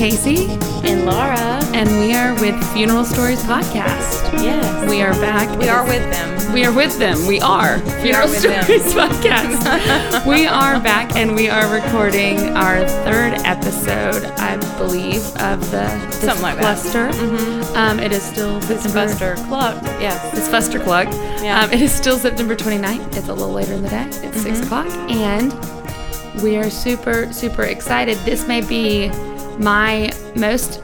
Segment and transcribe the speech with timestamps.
[0.00, 0.46] Casey,
[0.82, 1.60] and Laura.
[1.74, 4.32] and we are with Funeral Stories Podcast.
[4.42, 4.88] Yes.
[4.88, 5.58] We are back.
[5.58, 6.29] We are with them.
[6.52, 7.26] We are with them.
[7.26, 8.64] We are Funeral with them.
[8.64, 10.26] Stories Podcast.
[10.26, 16.42] we are back, and we are recording our third episode, I believe, of the Something
[16.42, 17.08] like cluster.
[17.76, 18.58] Um, it is still.
[18.60, 19.80] Buster Cluck.
[20.00, 20.36] Yes.
[20.36, 21.06] It's Fuster Clug.
[21.40, 21.62] Yeah.
[21.62, 23.16] Um, it is still September 29th.
[23.16, 24.08] It's a little later in the day.
[24.08, 24.88] It's 6 o'clock.
[25.08, 25.52] And
[26.42, 28.16] we are super, super excited.
[28.18, 29.08] This may be
[29.58, 30.82] my most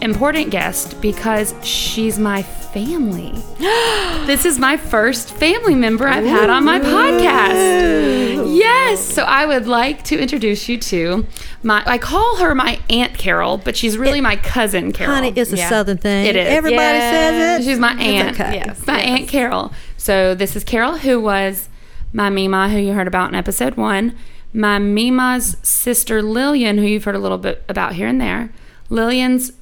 [0.00, 2.42] important guest because she's my
[2.74, 3.32] family.
[4.26, 8.52] this is my first family member I've had on my podcast.
[8.58, 9.00] Yes.
[9.00, 11.24] So I would like to introduce you to
[11.62, 15.14] my, I call her my Aunt Carol, but she's really my cousin Carol.
[15.14, 15.68] Honey, it's a Yeah.
[15.68, 16.26] southern thing.
[16.26, 16.48] It is.
[16.48, 17.12] Everybody Yes.
[17.12, 17.70] says it.
[17.70, 18.34] She's my aunt.
[18.40, 18.56] okay.
[18.66, 18.84] Yes.
[18.86, 19.72] My aunt Carol.
[19.96, 21.68] So this is Carol, who was
[22.12, 24.14] my Mima, who you heard about in episode one.
[24.52, 28.50] My Mima's sister Lillian, who you've heard a little bit about here and there.
[28.90, 29.52] Lillian's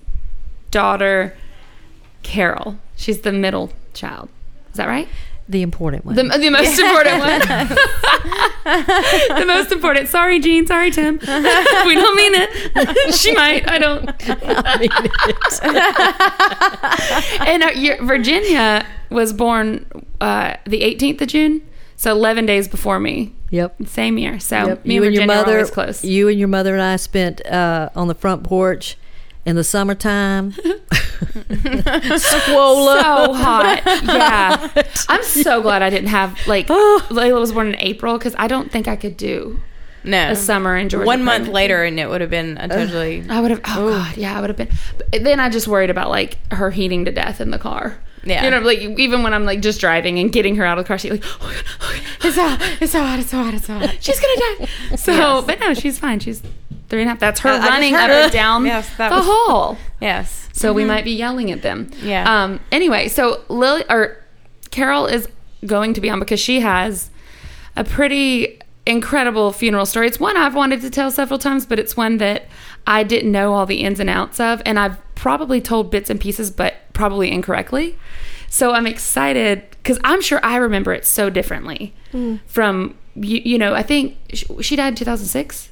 [0.71, 1.35] daughter
[2.23, 2.79] Carol.
[3.03, 4.29] She's the middle child.
[4.71, 5.09] Is that right?
[5.49, 6.15] The important one.
[6.15, 7.41] The, the most important one.
[9.41, 10.09] the most important.
[10.09, 10.67] Sorry, Jean.
[10.69, 11.15] Sorry, Tim.
[11.21, 13.15] we don't mean it.
[13.15, 13.69] she might.
[13.69, 14.09] I don't.
[17.49, 19.85] and uh, your, Virginia was born
[20.21, 21.61] uh, the 18th of June,
[21.97, 23.33] so 11 days before me.
[23.51, 23.75] yep.
[23.87, 24.39] Same year.
[24.39, 24.87] So Yep.
[24.87, 26.05] me You and and your mother, close.
[26.05, 28.97] you and your mother and I spent uh, on the front porch
[29.45, 30.55] in the summertime.
[32.19, 33.27] Swole up.
[33.27, 33.83] so hot.
[34.05, 34.83] Yeah.
[35.09, 36.67] I'm so glad I didn't have, like.
[36.69, 39.61] Layla was born in April because I don't think I could do
[40.05, 40.31] No.
[40.31, 41.07] a summer in Georgia.
[41.07, 43.25] One month later, and it would have been a totally.
[43.31, 43.61] I would have.
[43.67, 44.71] Oh god, yeah, I would have been.
[44.99, 47.99] But then I just worried about like her heating to death in the car.
[48.25, 48.45] Yeah.
[48.45, 50.87] you know, like even when I'm like just driving and getting her out of the
[50.89, 51.65] car, she's like, oh, God,
[52.23, 53.97] oh, God, it's so hot, it's so hot, it's so hot, it's so hot.
[54.01, 54.69] She's gonna die.
[54.97, 55.45] So, Yes.
[55.45, 56.21] but no, she's fine.
[56.21, 56.41] She's
[56.89, 57.19] three and a half.
[57.19, 59.77] That's her I- running up and down Yes, the was- hall.
[60.01, 60.42] yes.
[60.53, 61.91] So we might be yelling at them.
[62.03, 62.25] Yeah.
[62.45, 62.61] Um.
[62.71, 64.19] Anyway, so Lily or
[64.71, 65.29] Carol is
[65.67, 67.11] going to be on because she has
[67.77, 70.09] a pretty incredible funeral story.
[70.09, 72.47] It's one I've wanted to tell several times, but it's one that
[72.87, 76.21] I didn't know all the ins and outs of, and I've probably told bits and
[76.21, 77.97] pieces, but probably incorrectly.
[78.49, 81.95] So I'm excited because I'm sure I remember it so differently
[82.47, 83.41] from you.
[83.43, 85.71] You know, I think she, she died in 2006.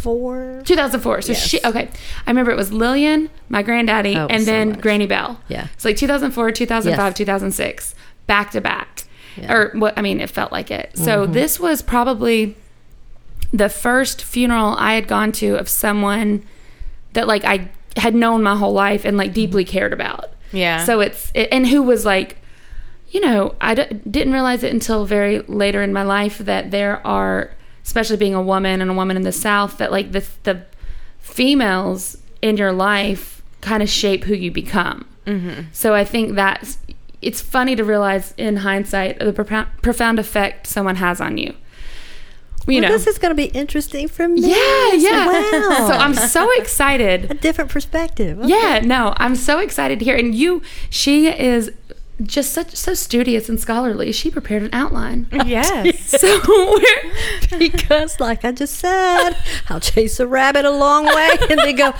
[0.00, 0.62] Four.
[0.64, 1.22] 2004.
[1.22, 1.46] So Yes.
[1.46, 1.88] she okay.
[2.26, 4.80] I remember it was Lillian, my granddaddy, Oh, and so then much.
[4.80, 5.40] Granny Bell.
[5.48, 5.66] Yeah.
[5.74, 7.16] It's like 2004, 2005, Yes.
[7.16, 7.94] 2006,
[8.26, 9.04] back to back.
[9.36, 9.52] Yeah.
[9.52, 9.94] Or what?
[9.96, 10.96] I mean, it felt like it.
[10.96, 11.32] So mm-hmm.
[11.32, 12.56] this was probably
[13.52, 16.44] the first funeral I had gone to of someone
[17.12, 19.72] that like I had known my whole life and like deeply mm-hmm.
[19.72, 20.30] cared about.
[20.52, 20.84] Yeah.
[20.84, 22.38] So it's it, and who was like,
[23.10, 27.04] you know, I d- didn't realize it until very later in my life that there
[27.06, 27.52] are,
[27.90, 30.64] especially being a woman and a woman in the South, that like the the
[31.18, 35.08] females in your life kind of shape who you become.
[35.26, 35.62] Mm-hmm.
[35.72, 36.78] So I think that's
[37.20, 41.52] it's funny to realize in hindsight the profound, profound effect someone has on you.
[42.68, 44.42] You well, know, this is going to be interesting for me.
[44.42, 45.26] yeah, yeah.
[45.26, 45.86] Wow.
[45.88, 48.38] So I'm so excited a different perspective.
[48.38, 48.48] Okay.
[48.50, 50.16] yeah, no, I'm so excited to hear.
[50.16, 51.72] And you, she is
[52.22, 54.12] just such so studious and scholarly.
[54.12, 55.26] She prepared an outline.
[55.46, 56.10] Yes.
[56.20, 59.32] So we're because, like I just said,
[59.68, 61.92] I'll chase a rabbit a long way and they go.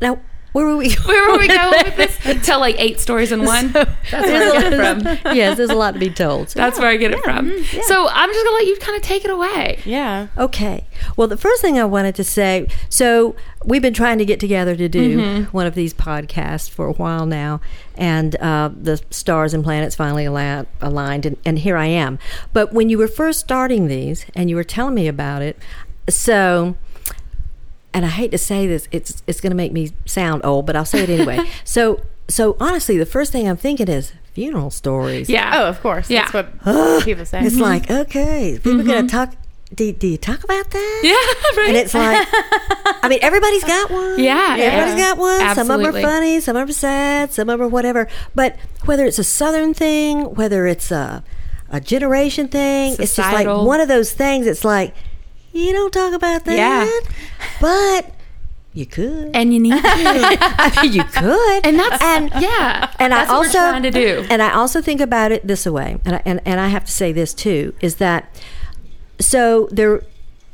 [0.00, 0.20] Now,
[0.52, 0.92] where were we?
[1.06, 2.46] where were we going with this?
[2.46, 3.72] Tell like eight stories in one.
[3.72, 4.76] That's where I get it
[5.22, 5.34] from.
[5.36, 6.50] yes, there's a lot to be told.
[6.50, 7.48] So- That's where I get it from.
[7.84, 9.78] So I'm just gonna let you kind of take it away.
[9.84, 10.28] Yeah.
[10.36, 10.86] Okay.
[11.16, 13.34] Well, the first thing I wanted to say so
[13.64, 17.26] we've been trying to get together to do one of these podcasts for a while
[17.26, 17.60] now,
[17.94, 22.18] and uh, the stars and planets finally ala- aligned, and, and here I am.
[22.54, 25.58] But when you were first starting these and you were telling me about it,
[26.08, 26.76] so.
[27.92, 30.76] And I hate to say this, it's it's going to make me sound old, but
[30.76, 31.48] I'll say it anyway.
[31.64, 35.28] so so honestly, the first thing I'm thinking is funeral stories.
[35.28, 35.50] Yeah.
[35.60, 36.08] Oh, of course.
[36.08, 36.30] Yeah.
[36.30, 37.44] That's what people say.
[37.44, 39.34] It's like okay, people going to talk.
[39.72, 41.00] Do, do you talk about that?
[41.04, 41.16] Yeah.
[41.56, 41.68] Right.
[41.68, 42.26] And it's like,
[43.02, 44.18] I mean, everybody's got one.
[44.18, 44.64] Yeah, yeah.
[44.64, 45.40] Everybody's got one.
[45.40, 45.54] Absolutely.
[45.54, 48.08] Some of them are funny, some of them are sad, some of them are whatever.
[48.34, 51.22] But whether it's a Southern thing, whether it's a,
[51.68, 54.46] a generation thing, it's just like one of those things.
[54.46, 54.94] It's like,
[55.52, 56.56] you don't talk about that.
[56.56, 56.88] Yeah.
[57.60, 58.14] But
[58.72, 59.30] You could.
[59.34, 60.80] and you need to.
[60.84, 61.66] You could.
[61.66, 62.92] And that's and yeah.
[62.98, 64.26] and I also trying to do.
[64.30, 66.92] And I also think about it this way, and I, and and I have to
[66.92, 68.34] say this too is that
[69.20, 70.02] so there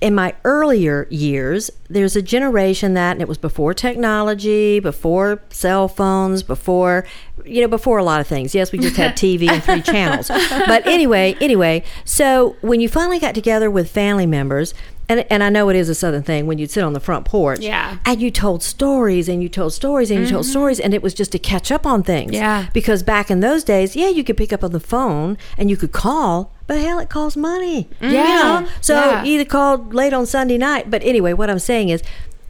[0.01, 5.89] in my earlier years, there's a generation that and it was before technology, before cell
[5.89, 7.07] phones, before
[7.45, 8.55] you know, before a lot of things.
[8.55, 10.31] Yes, we just had TV and three channels.
[10.67, 14.75] But anyway, anyway, so when you finally got together with family members,
[15.09, 17.25] and, and I know it is a southern thing when you'd sit on the front
[17.25, 17.61] porch.
[17.61, 17.99] Yeah.
[18.05, 20.51] And you told stories and you told stories and you told mm-hmm.
[20.51, 22.33] stories and it was just to catch up on things.
[22.33, 22.67] Yeah.
[22.73, 25.77] Because back in those days, yeah, you could pick up on the phone and you
[25.77, 27.85] could call, but hell, it costs money.
[28.01, 28.05] Mm-hmm.
[28.07, 28.61] You Yeah.
[28.63, 28.69] know?
[28.81, 29.25] So Yeah.
[29.25, 30.91] either called late on Sunday night.
[30.91, 32.03] But anyway, what I'm saying is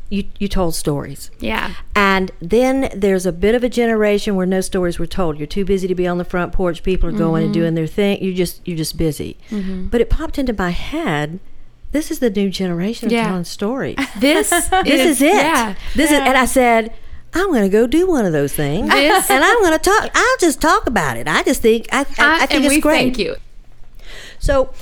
[0.08, 1.31] you, you told stories.
[1.41, 1.75] yeah.
[1.97, 5.37] And then there's a bit of a generation where no stories were told.
[5.37, 6.82] You're too busy to be on the front porch.
[6.85, 7.61] People are going and Mm-hmm.
[7.61, 8.23] doing their thing.
[8.23, 9.37] You just you're just busy.
[9.50, 9.87] Mm-hmm.
[9.88, 11.41] But it popped into my head.
[11.96, 13.28] This is the new generation of Yeah.
[13.28, 13.96] telling stories.
[14.20, 14.50] This
[14.84, 15.34] This is, it.
[15.34, 15.75] Yeah.
[15.94, 16.93] This is, and I said,
[17.32, 20.10] I'm going to go do one of those things, This- and I'm going to talk.
[20.14, 21.26] I'll just talk about it.
[21.26, 22.02] I just think I, I,
[22.43, 22.98] I think and it's we great.
[22.98, 23.37] thank you.
[24.38, 24.72] So,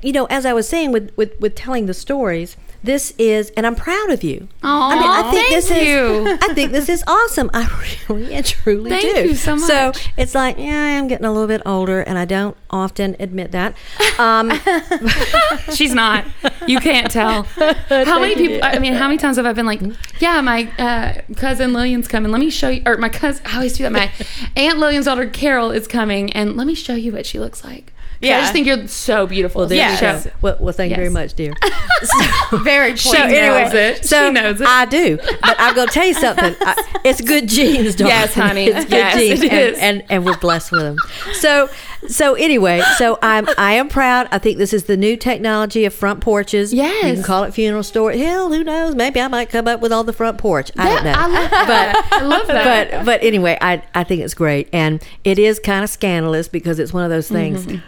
[0.00, 3.66] you know, as I was saying with with, with telling the stories, this is, and
[3.66, 4.48] I'm proud of you.
[4.62, 6.38] I mean, I think this thank is, you.
[6.40, 7.50] I think this is awesome.
[7.52, 7.68] I
[8.08, 9.28] really and truly Thank do.
[9.28, 12.24] you so So it's like, yeah, I am getting a little bit older, and I
[12.24, 13.74] don't often admit that.
[14.18, 14.50] Um,
[15.74, 16.24] She's not.
[16.66, 17.42] You can't tell.
[17.88, 18.60] How many people?
[18.62, 19.80] I mean, how many times have I been like,
[20.20, 22.30] "Yeah, my uh, cousin Lillian's coming.
[22.32, 23.44] Let me show you." Or my cousin.
[23.46, 23.92] I always do that.
[23.92, 24.10] My
[24.56, 27.92] aunt Lillian's daughter Carol is coming, and let me show you what she looks like.
[28.20, 29.66] Yeah, I just think you're so beautiful.
[29.66, 29.92] there Yeah.
[29.94, 30.28] you Yes.
[30.42, 31.54] Well, well, thank you very much, dear.
[32.02, 33.32] So, Very She poignant.
[33.32, 34.06] knows it.
[34.06, 34.66] So she knows it.
[34.66, 36.54] I do, but I'm going to tell you something.
[36.60, 38.14] I, it's good genes, darling.
[38.16, 38.64] Yes, honey.
[38.68, 40.96] It's good Yes, genes, it and, and and we're blessed with them.
[41.34, 41.68] So,
[42.08, 44.28] so anyway, so I'm I am proud.
[44.32, 46.72] I think this is the new technology of front porches.
[46.72, 48.18] Yes, you can call it funeral story.
[48.18, 48.94] Hell, who knows?
[48.94, 50.70] Maybe I might come up with all the front porch.
[50.78, 51.12] I don't know.
[51.14, 52.08] I love that.
[52.12, 52.90] I love that.
[52.90, 56.78] But but anyway, I I think it's great, and it is kind of scandalous because
[56.78, 57.66] it's one of those things.
[57.66, 57.86] Mm-hmm.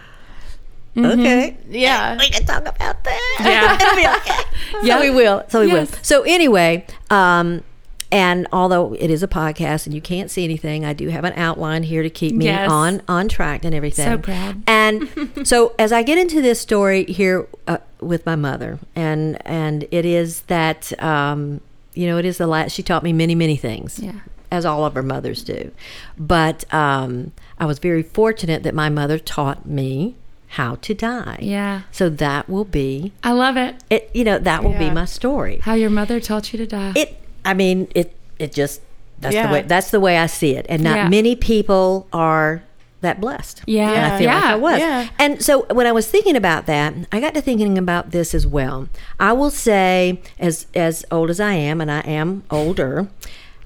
[0.97, 2.17] Okay, Yeah.
[2.19, 3.39] we can talk about that.
[3.41, 4.17] Yeah.
[4.19, 4.43] Okay.
[4.83, 4.97] Yeah.
[4.97, 5.43] So we will.
[5.49, 5.91] So we Yes.
[5.91, 5.99] will.
[6.03, 7.62] So anyway, um,
[8.11, 11.33] and although it is a podcast and you can't see anything, I do have an
[11.37, 12.71] outline here to keep me Yes.
[12.71, 14.06] on on track and everything.
[14.06, 14.62] So proud.
[14.67, 15.09] And
[15.44, 20.05] so as I get into this story here uh, with my mother, and and it
[20.05, 21.61] is that um,
[21.94, 22.73] you know it is the last.
[22.73, 23.99] She taught me many many things.
[23.99, 24.12] Yeah.
[24.50, 25.71] As all of her mothers do,
[26.19, 30.15] but um, I was very fortunate that my mother taught me
[30.56, 31.38] how to die.
[31.40, 31.82] Yeah.
[31.93, 33.82] So that will be I love it.
[33.88, 34.10] it.
[34.12, 35.58] You know that will be my story.
[35.62, 36.93] How your mother taught you to die.
[36.94, 37.16] It.
[37.44, 38.14] I mean it.
[38.38, 38.81] It just
[39.20, 39.46] that's Yeah.
[39.46, 41.08] the way that's the way I see it, and not Yeah.
[41.08, 42.62] many people are
[43.00, 43.62] that blessed.
[43.66, 43.90] Yeah.
[43.93, 44.52] and I feel like Yeah.
[44.52, 44.78] I was.
[44.78, 45.08] Yeah.
[45.19, 48.46] And so when I was thinking about that, I got to thinking about this as
[48.46, 48.88] well.
[49.19, 53.08] I will say, as as old as I am, and I am older,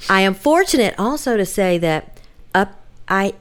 [0.09, 2.19] I am fortunate also to say that
[2.55, 3.35] up I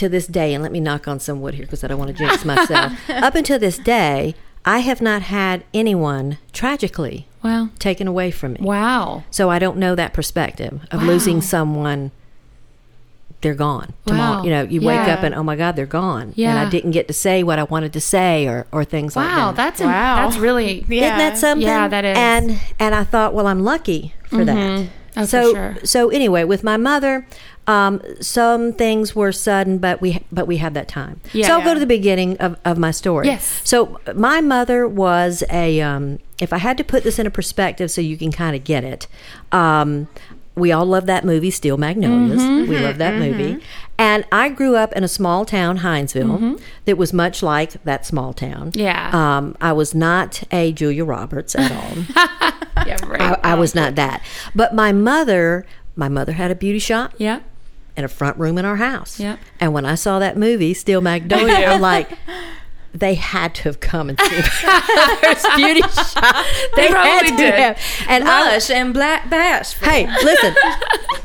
[0.00, 2.10] to this day, and let me knock on some wood here because I don't want
[2.10, 2.92] to jinx myself.
[3.08, 7.68] up until this day, I have not had anyone tragically wow.
[7.78, 8.60] taken away from me.
[8.62, 9.24] Wow.
[9.30, 11.06] So I don't know that perspective of Wow.
[11.06, 12.10] losing someone.
[13.42, 14.38] They're gone tomorrow.
[14.38, 14.44] Wow.
[14.44, 15.14] You know, you wake Yeah.
[15.14, 16.32] up and oh my God, they're gone.
[16.34, 16.50] Yeah.
[16.50, 19.30] And I didn't get to say what I wanted to say or or things like
[19.30, 19.52] Wow.
[19.52, 19.56] that.
[19.56, 20.16] That's Wow.
[20.16, 20.84] that's really.
[20.88, 21.06] Yeah.
[21.06, 21.66] Isn't that something?
[21.66, 22.18] Yeah, that is.
[22.18, 24.46] And and I thought, well, I'm lucky for mm-hmm.
[24.46, 24.88] that.
[25.16, 25.76] Oh, for so sure.
[25.84, 27.26] so anyway, with my mother,
[27.70, 31.20] um, some things were sudden, but we but we had that time.
[31.32, 31.46] Yeah.
[31.46, 33.26] So I'll go to the beginning of, of my story.
[33.28, 33.60] Yes.
[33.64, 35.80] So my mother was a.
[35.80, 38.64] Um, if I had to put this in a perspective, so you can kind of
[38.64, 39.06] get it.
[39.52, 40.08] Um,
[40.56, 42.40] we all love that movie, Steel Magnolias.
[42.40, 42.68] Mm-hmm.
[42.68, 43.62] We love that movie.
[43.98, 48.32] And I grew up in a small town, Hinesville, that was much like that small
[48.32, 48.72] town.
[48.72, 48.80] Mm-hmm.
[48.80, 49.10] Yeah.
[49.12, 52.52] Um, I was not a Julia Roberts at all.
[52.86, 52.96] Yeah.
[53.04, 53.20] Right.
[53.20, 54.22] I, I was not that.
[54.54, 57.40] But my mother, my mother had a beauty shop yeah.
[57.96, 59.18] And a front room in our house.
[59.18, 59.36] Yeah.
[59.58, 62.10] And when I saw that movie, Steel Magnolia, I'm like,
[62.92, 64.30] they had to have come and seen
[64.64, 66.46] my beauty shop.
[66.76, 67.54] They had probably to did.
[67.54, 67.78] have.
[68.08, 69.72] And I, Lush and Black Bass.
[69.74, 70.54] hey, listen,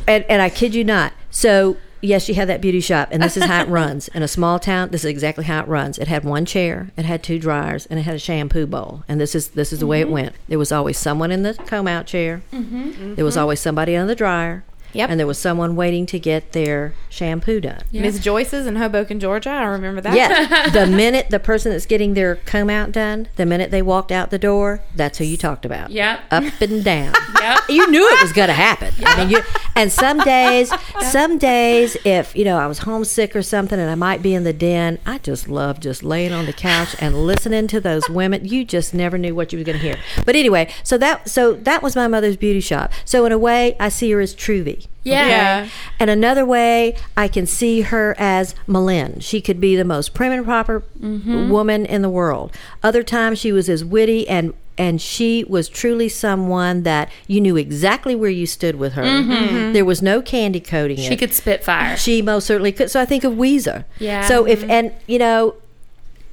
[0.08, 1.14] and, and I kid you not.
[1.32, 4.28] So yes, she had that beauty shop, and this is how it runs in a
[4.28, 4.90] small town.
[4.92, 5.98] This is exactly how it runs.
[5.98, 9.04] It had one chair, it had two dryers, and it had a shampoo bowl.
[9.08, 10.14] And this is this is the way it mm-hmm.
[10.14, 10.36] went.
[10.48, 12.44] There was always someone in the comb out chair.
[12.54, 13.16] Mm-hmm.
[13.16, 13.42] There was mm-hmm.
[13.42, 14.64] always somebody on the dryer.
[14.96, 15.10] Yep.
[15.10, 17.82] And there was someone waiting to get their shampoo done.
[17.92, 19.50] Miss Joyce's in Hoboken, Georgia.
[19.50, 20.16] I remember that.
[20.16, 20.72] Yes.
[20.74, 24.32] the minute the person that's getting their comb out done, the minute they walked out
[24.32, 25.92] the door, that's who you talked about.
[25.92, 26.22] Yep.
[26.32, 27.14] Up and down.
[27.46, 27.70] Yep.
[27.70, 28.92] You knew it was going to happen.
[29.06, 29.42] I mean, you,
[29.76, 30.72] and some days,
[31.02, 34.46] some days, if you know I was homesick or something, and I might be in
[34.46, 38.46] the den, I just love just laying on the couch and listening to those women.
[38.46, 39.98] You just never knew what you were going to hear.
[40.26, 42.92] But anyway, so that so that was my mother's beauty shop.
[43.04, 44.85] So in a way, I see her as Truvy.
[45.04, 45.28] Yeah.
[45.28, 45.70] Yeah.
[46.00, 49.22] And another way, I can see her as M'Lynn.
[49.22, 51.50] She could be the most prim and proper mm-hmm.
[51.50, 52.52] woman in the world.
[52.82, 57.56] Other times, she was as witty and and she was truly someone that you knew
[57.56, 59.04] exactly where you stood with her.
[59.04, 59.32] Mm-hmm.
[59.32, 59.74] Mm-hmm.
[59.74, 61.18] There was no candy coating She it.
[61.18, 61.96] could spit fire.
[61.96, 62.92] She most certainly could.
[62.92, 63.86] So I think of Ouiser.
[64.00, 64.28] Yeah.
[64.28, 65.56] So if and you know.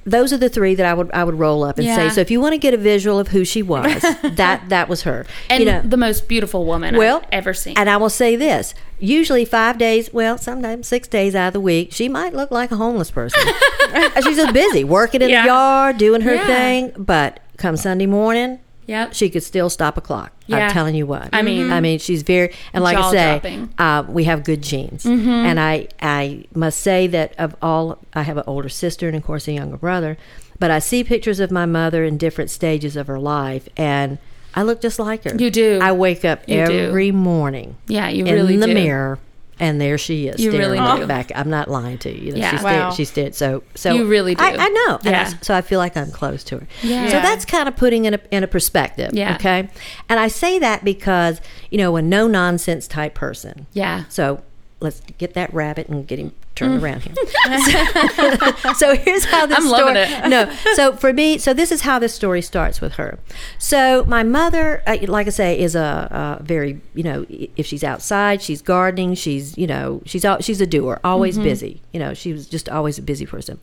[0.05, 1.95] Those are the three that I would I would roll up and Yeah.
[1.95, 2.09] say.
[2.09, 5.03] So if you want to get a visual of who she was, that that was
[5.03, 5.25] her.
[5.49, 7.77] and you know, the most beautiful woman well, I've ever seen.
[7.77, 11.61] And I will say this: usually five days, well, sometimes six days out of the
[11.61, 13.41] week, she might look like a homeless person.
[14.23, 15.43] She's just busy working in Yeah.
[15.43, 16.47] the yard, doing her Yeah.
[16.47, 16.91] thing.
[16.97, 19.13] But come Sunday morning, yep.
[19.13, 20.31] she could still stop a clock.
[20.47, 20.67] Yeah.
[20.67, 21.29] I'm telling you what.
[21.33, 23.11] I mean- I mean, she's very and like I
[23.41, 25.29] say, uh, we have good genes, Mm-hmm.
[25.29, 29.23] and I I must say that of all, I have an older sister and of
[29.23, 30.17] course a younger brother,
[30.59, 34.17] but I see pictures of my mother in different stages of her life, and
[34.55, 35.35] I look just like her.
[35.35, 35.79] You do.
[35.81, 36.71] I wake up You do.
[36.87, 38.73] every morning yeah, you in really the do.
[38.73, 39.17] mirror.
[39.59, 41.05] And there she is, You really do.
[41.07, 41.31] back.
[41.35, 42.25] I'm not lying to you.
[42.27, 42.51] you know, Yeah.
[42.51, 42.91] she stared, Wow.
[42.91, 43.35] she stared.
[43.35, 44.43] So, so You really do.
[44.43, 44.99] I, I know.
[45.05, 45.33] And I- Yeah.
[45.41, 46.67] so I feel like I'm close to her.
[46.81, 47.05] Yeah.
[47.07, 49.11] So that's kind of putting in a in a perspective.
[49.13, 49.35] Yeah.
[49.35, 49.69] Okay.
[50.09, 53.67] And I say that because you know a no nonsense type person.
[53.73, 54.05] Yeah.
[54.09, 54.41] So
[54.79, 56.83] let's get that rabbit and get him turned Mm.
[56.83, 57.13] around here.
[58.75, 59.81] so here's how this I'm story.
[59.81, 60.29] loving it.
[60.33, 63.19] No, so for me, so this is how this story starts with her.
[63.57, 67.83] So my mother, uh, like I say, is a, a very you know if she's
[67.83, 71.43] outside, she's gardening, she's you know she's she's a doer, always Mm-hmm.
[71.43, 71.81] busy.
[71.93, 73.59] You know, she was just always a busy person.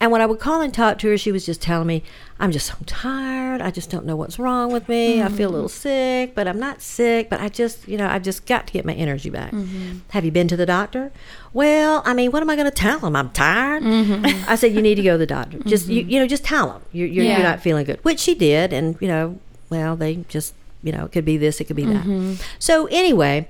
[0.00, 2.02] And when I would call and talk to her, she was just telling me,
[2.38, 3.60] "I'm just so tired.
[3.62, 5.22] I just don't know what's wrong with me.
[5.22, 6.26] I feel a little Mm-hmm.
[6.28, 7.28] sick, but I'm not sick.
[7.30, 9.52] But I just you know I just got to get my energy back.
[9.52, 9.98] Mm-hmm.
[10.10, 11.12] Have you been to the doctor?
[11.52, 13.16] Well, I mean, what am I going to tell them?
[13.16, 13.82] I'm tired.
[13.82, 14.48] Mm-hmm.
[14.50, 15.58] I said, you need to go to the doctor.
[15.60, 17.34] Just you, you know, just tell them you're, you're, Yeah.
[17.38, 19.38] you're not feeling good, which she did, and you know,
[19.68, 22.32] well, they just you know, it could be this, it could be Mm-hmm.
[22.34, 22.44] that.
[22.58, 23.48] So anyway.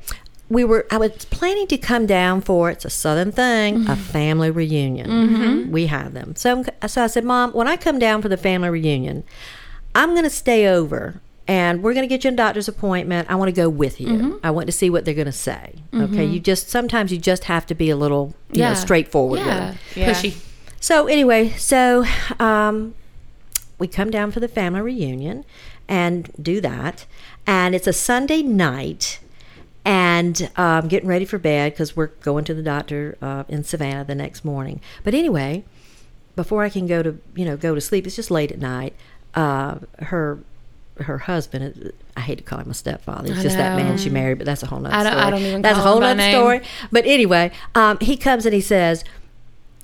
[0.53, 0.85] We were.
[0.91, 5.71] I was planning to come down for it's a southern thing, a family reunion.
[5.71, 6.35] We have them.
[6.35, 9.23] So, so I said, Mom, when I come down for the family reunion,
[9.95, 13.29] I'm going to stay over and we're going to get you a doctor's appointment.
[13.29, 14.39] I want to go with you.
[14.45, 15.75] I want to see what they're going to say.
[15.93, 16.25] Okay.
[16.25, 18.75] You just, sometimes you just have to be a little, you know, Yeah.
[18.75, 19.71] straightforward with Yeah.
[19.73, 19.77] it.
[19.97, 20.11] Yeah.
[20.13, 20.33] Pushy.
[20.79, 22.05] So anyway, so
[22.39, 22.95] um,
[23.81, 25.45] we come down for the family reunion
[25.89, 27.05] and do that.
[27.49, 29.19] And it's a Sunday night.
[29.85, 34.05] And um, getting ready for bed because we're going to the doctor uh, in Savannah
[34.05, 34.81] the next morning.
[35.03, 35.65] But anyway,
[36.37, 38.95] before I can go to you know go to sleep, it's just late at night.
[39.35, 40.39] Uh, her
[41.03, 43.31] her husband, I hate to call him a stepfather.
[43.31, 45.07] It's I just that man she married, but that's a whole don't- story.
[45.07, 46.35] I don't even that's a whole him by nother name.
[46.35, 46.61] story.
[46.93, 49.05] But anyway, um, he comes and he says,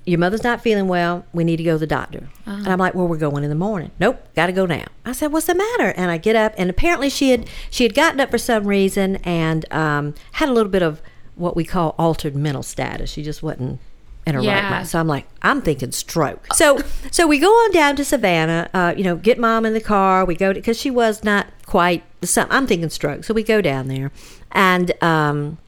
[0.05, 1.27] your mother's not feeling well.
[1.33, 2.29] We need to go to the doctor.
[2.47, 2.57] Uh-huh.
[2.59, 3.91] And I'm like, well, we're going in the morning.
[3.99, 4.85] Nope, got to go now.
[5.05, 5.89] I said, what's the matter?
[5.97, 9.17] And I get up, and apparently she had she had gotten up for some reason
[9.17, 11.03] and um, had a little bit of
[11.35, 13.11] what we call altered mental status.
[13.11, 13.81] She just wasn't
[14.27, 14.89] in her right mind.
[14.89, 16.53] So I'm like, I'm thinking stroke.
[16.55, 16.79] So
[17.11, 18.69] so we go on down to Savannah.
[18.75, 20.25] Uh, you know, get mom in the car.
[20.25, 22.03] We go to, because she was not quite.
[22.23, 23.25] Some, I'm thinking stroke.
[23.25, 24.11] So we go down there,
[24.53, 24.93] and.
[25.03, 25.59] Um,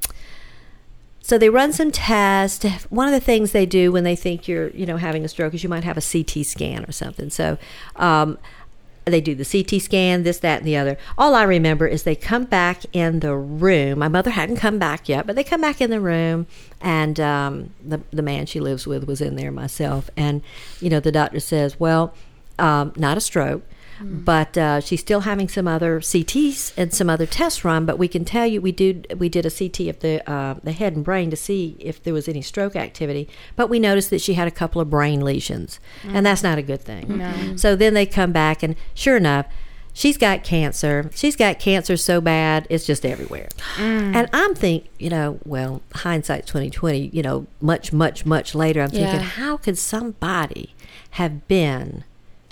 [1.20, 2.64] so they run some tests.
[2.88, 5.52] One of the things they do when they think you're, you know, having a stroke
[5.52, 7.28] is you might have a CT scan or something.
[7.28, 7.58] So
[7.96, 8.38] um,
[9.08, 10.96] they do the CT scan, this, that, and the other.
[11.16, 13.98] All I remember is they come back in the room.
[13.98, 16.46] My mother hadn't come back yet, but they come back in the room,
[16.80, 20.42] and um, the the man she lives with was in there, myself, and
[20.80, 22.14] you know, the doctor says, "Well,
[22.58, 23.62] um, not a stroke."
[24.00, 27.84] But uh, she's still having some other CTs and some other tests run.
[27.86, 30.72] But we can tell you we did we did a CT of the uh, the
[30.72, 33.28] head and brain to see if there was any stroke activity.
[33.56, 36.62] But we noticed that she had a couple of brain lesions, and that's not a
[36.62, 37.56] good thing.
[37.56, 39.46] So then they come back, and sure enough,
[39.92, 41.10] she's got cancer.
[41.14, 43.48] She's got cancer so bad it's just everywhere.
[43.78, 47.08] And I'm think you know, well, hindsight twenty twenty.
[47.12, 49.22] You know, much much much later, I'm thinking, Yeah.
[49.22, 50.74] how could somebody
[51.12, 52.04] have been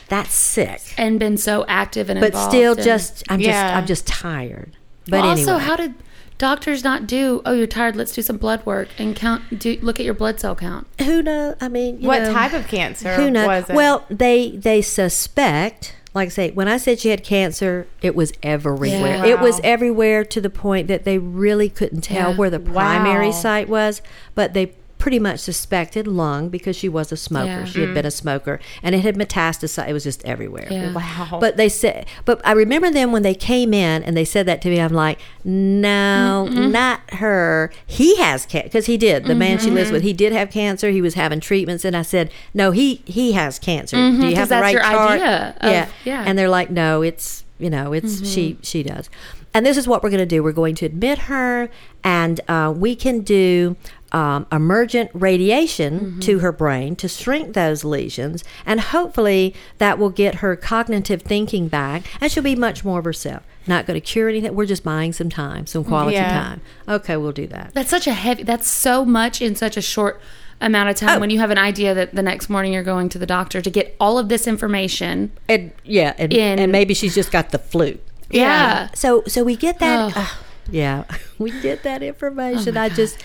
[0.09, 0.81] that sick?
[0.97, 3.51] and been so active and but involved still and- just i'm Yeah.
[3.53, 4.77] just i'm just tired
[5.09, 5.95] but Well, anyway also how did
[6.39, 9.99] doctors not do oh you're tired let's do some blood work and count do look
[9.99, 13.15] at your blood cell count who knows i mean you What know, type of cancer
[13.15, 13.75] who knows was it?
[13.77, 18.33] well they they suspect like I say, when I said she had cancer, it was
[18.43, 19.17] everywhere.
[19.19, 19.27] Yeah.
[19.27, 22.37] It was everywhere to the point that they really couldn't tell Yeah.
[22.39, 23.33] where the primary Wow.
[23.33, 24.01] site was,
[24.35, 27.47] but they pretty much suspected lung because she was a smoker.
[27.47, 27.65] Yeah.
[27.65, 27.95] She had mm.
[27.95, 29.89] been a smoker, and it had metastasized.
[29.89, 30.69] It was just everywhere.
[30.71, 30.93] Yeah.
[30.93, 31.39] Wow.
[31.41, 34.63] But they said, but I remember them when they came in and they said that
[34.63, 34.81] to me.
[34.81, 37.73] I'm like, no, not her.
[37.87, 39.27] He has cancer because he did.
[39.27, 39.95] The man she lives mm-hmm.
[39.95, 40.91] with, he did have cancer.
[40.91, 43.97] He was having treatments, and I said, no, he he has cancer.
[43.97, 45.11] Mm-hmm, do you 'cause have the right your chart?
[45.13, 46.25] idea of- yeah, yeah.
[46.27, 48.25] And they're like, no, it's you know, it's mm-hmm.
[48.25, 49.09] she she does.
[49.55, 50.43] And this is what we're going to do.
[50.43, 51.71] We're going to admit her,
[52.05, 53.77] and uh, we can do
[54.17, 60.37] um, emergent radiation to her brain to shrink those lesions, and hopefully that will get
[60.37, 63.43] her cognitive thinking back, and she'll be much more of herself.
[63.67, 64.55] Not going to cure anything.
[64.55, 66.31] We're just buying some time, some quality Yeah.
[66.31, 66.61] time.
[66.89, 67.73] Okay, we'll do that.
[67.75, 68.43] That's such a heavy.
[68.45, 70.21] That's so much in such a short
[70.61, 71.19] amount of time.
[71.19, 71.21] Oh.
[71.21, 73.71] When you have an idea that the next morning you're going to the doctor to
[73.71, 75.33] get all of this information.
[75.49, 77.99] And yeah, and, In- and maybe she's just got the flu.
[78.31, 78.89] Yeah.
[78.95, 79.99] So so we get that.
[80.07, 80.13] Ugh.
[80.17, 80.27] uh,
[80.71, 81.05] yeah,
[81.39, 82.77] we get that information.
[82.77, 83.19] I just,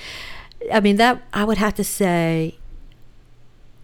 [0.71, 2.57] I mean that I would have to say.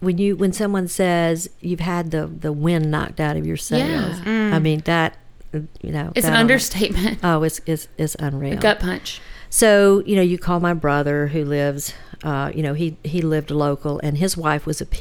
[0.00, 4.20] When you when someone says you've had the the wind knocked out of your sails,
[4.20, 4.54] Yeah.
[4.54, 4.62] I mm.
[4.62, 5.16] mean that
[5.52, 7.18] you know It's an understatement.
[7.24, 8.58] Oh, it's it's it's unreal.
[8.58, 9.20] Gut punch.
[9.50, 11.94] So you know, you call my brother who lives.
[12.24, 14.96] Uh, you know, he he lived local, and his wife was a PA,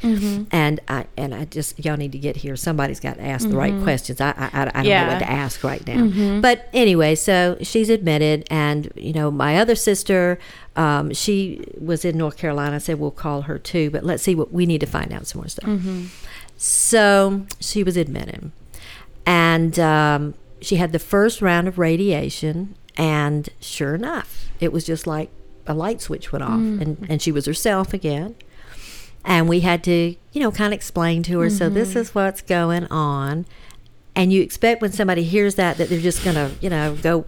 [0.00, 0.44] Mm-hmm.
[0.52, 2.54] and I and I just y'all need to get here.
[2.54, 3.82] Somebody's got to ask the right Mm-hmm.
[3.82, 4.20] questions.
[4.20, 5.06] I I, I, don't Yeah.
[5.06, 6.40] know what to ask right now.
[6.40, 10.38] But anyway, so she's admitted, and you know, my other sister,
[10.76, 12.76] um, she was in North Carolina.
[12.76, 15.26] I said we'll call her too, but let's see what we need to find out
[15.26, 15.68] some more stuff.
[15.68, 16.04] Mm-hmm.
[16.56, 18.52] So she was admitted,
[19.26, 25.08] and um, she had the first round of radiation, and sure enough, it was just
[25.08, 25.28] like
[25.66, 28.34] a light switch went off, and, and she was herself again.
[29.24, 32.42] And we had to, you know, kind of explain to her, so this is what's
[32.42, 33.46] going on.
[34.16, 37.24] And you expect when somebody hears that that they're just gonna, you know, go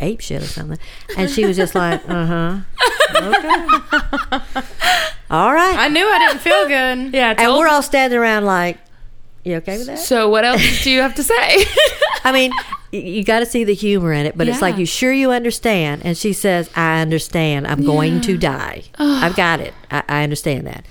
[0.00, 0.78] ape shit or something.
[1.16, 2.58] And she was just like, uh huh,
[3.16, 3.48] okay,
[5.30, 5.76] all right.
[5.78, 7.14] I knew I didn't feel good.
[7.14, 7.34] Yeah.
[7.38, 8.78] and we're all standing around like,
[9.44, 9.98] you okay with that?
[9.98, 11.64] so what else do you have to say?
[12.24, 12.52] I mean,
[12.92, 16.04] you got to see the humor in it, but it's like, you sure you understand?
[16.04, 17.66] And she says, I understand.
[17.66, 18.84] I'm going to die.
[18.98, 19.72] I've got it.
[19.90, 20.84] I, I understand that.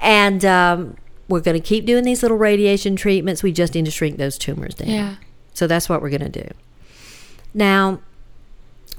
[0.00, 0.96] And um,
[1.28, 3.42] we're going to keep doing these little radiation treatments.
[3.42, 4.88] We just need to shrink those tumors down.
[4.88, 5.14] yeah.
[5.54, 6.48] So that's what we're going to do.
[7.54, 8.00] Now,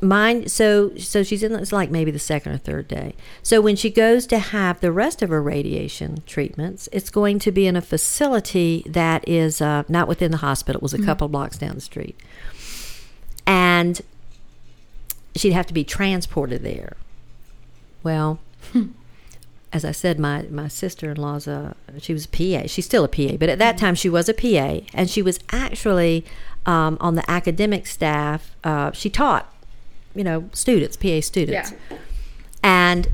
[0.04, 0.48] mine.
[0.48, 1.54] So so she's in.
[1.54, 3.16] It's like maybe the second or third day.
[3.42, 7.52] So when she goes to have the rest of her radiation treatments, it's going to
[7.52, 10.80] be in a facility that is uh, not within the hospital.
[10.80, 12.20] It was a couple blocks down the street,
[13.46, 14.02] and
[15.36, 16.96] she'd have to be transported there.
[18.04, 18.40] Well.
[19.74, 22.68] As I said, my, my sister in law's a she was a PA.
[22.68, 25.40] She's still a PA, but at that time she was a PA, and she was
[25.52, 26.24] actually
[26.66, 28.56] um, on the academic staff.
[28.64, 29.53] Uh, she taught,
[30.16, 31.98] you know, students, PA students, Yeah.
[32.64, 33.10] and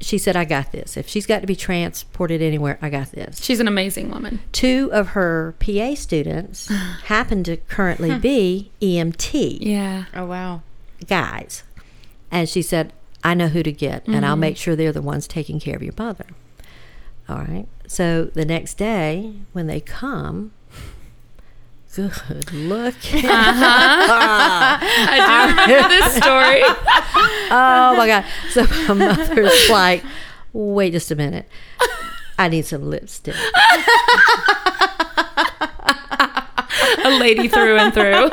[0.00, 0.96] she said, "I got this.
[0.96, 4.40] If she's got to be transported anywhere, I got this." She's an amazing woman.
[4.52, 6.68] Two of her PA students
[7.04, 10.04] happen to currently be EMT Yeah.
[10.14, 10.62] Oh wow.
[11.06, 11.62] guys.
[12.30, 14.40] And she said, I know who to get, and I'll mm-hmm.
[14.40, 16.26] make sure they're the ones taking care of your mother.
[17.28, 17.66] All right.
[17.86, 20.52] So the next day, when they come,
[21.94, 22.94] good look.
[23.24, 24.78] Uh-huh.
[24.80, 26.62] I do remember this story.
[27.50, 28.24] oh my God.
[28.50, 30.04] So my mother's like,
[30.52, 31.48] wait just a minute.
[32.38, 33.34] I need some lipstick.
[37.04, 38.30] A lady through and through.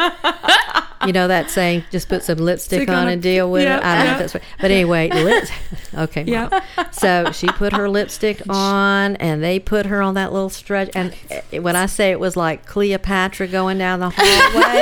[1.06, 3.84] You know that saying, just put some lipstick on on and deal with yeah, it?
[3.84, 4.44] I don't know if that's right.
[4.60, 5.50] But anyway, lip-
[5.96, 6.24] okay.
[6.24, 6.50] Mom.
[6.52, 6.90] Yeah.
[6.92, 10.92] So she put her lipstick on and they put her on that little stretch.
[10.96, 11.14] And
[11.52, 14.82] when I say it was like Cleopatra going down the hallway.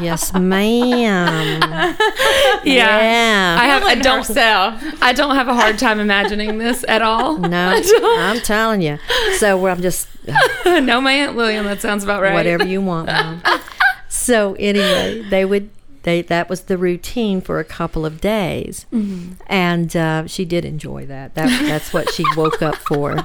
[0.04, 1.60] yes, ma'am.
[1.62, 1.96] Yeah.
[2.64, 3.56] Yeah.
[3.60, 3.82] I have.
[3.84, 4.24] I don't.
[4.24, 4.78] sell.
[5.02, 7.38] I don't have a hard time imagining this at all.
[7.38, 8.98] no, I'm telling you.
[9.38, 10.08] So where I'm just
[10.64, 11.64] no, my aunt William.
[11.66, 12.34] That sounds about right.
[12.34, 13.42] whatever you want, mom.
[14.14, 15.70] So anyway, they would
[16.04, 18.86] they that was the routine for a couple of days,
[19.48, 21.34] and uh, she did enjoy that.
[21.34, 23.16] That that's what she woke up for,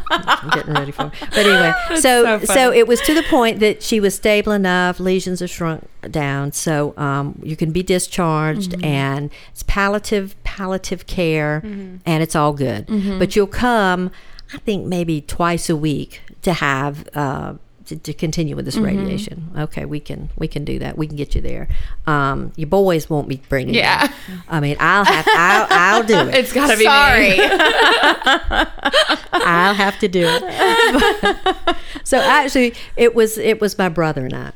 [0.53, 1.11] getting ready for.
[1.29, 4.99] But anyway, so so so, it was to the point that she was stable enough.
[4.99, 11.61] Lesions are shrunk down, so um, you can be discharged, and it's palliative palliative care,
[11.63, 12.87] and it's all good.
[13.19, 14.09] But you'll come,
[14.53, 17.07] I think maybe twice a week to have.
[17.13, 17.53] Uh,
[17.89, 19.51] to, to continue with this radiation.
[19.57, 20.97] Okay, we can we can do that.
[20.97, 21.67] We can get you there.
[22.07, 23.73] Um, your boys won't be bringing.
[23.73, 23.81] you.
[23.81, 24.11] Yeah.
[24.47, 26.35] I mean, I'll have I'll, I'll do it.
[26.35, 27.29] It's gotta be Sorry.
[27.31, 27.39] me.
[29.33, 31.75] I'll have to do it.
[32.03, 34.51] so actually, it was it was my brother and I.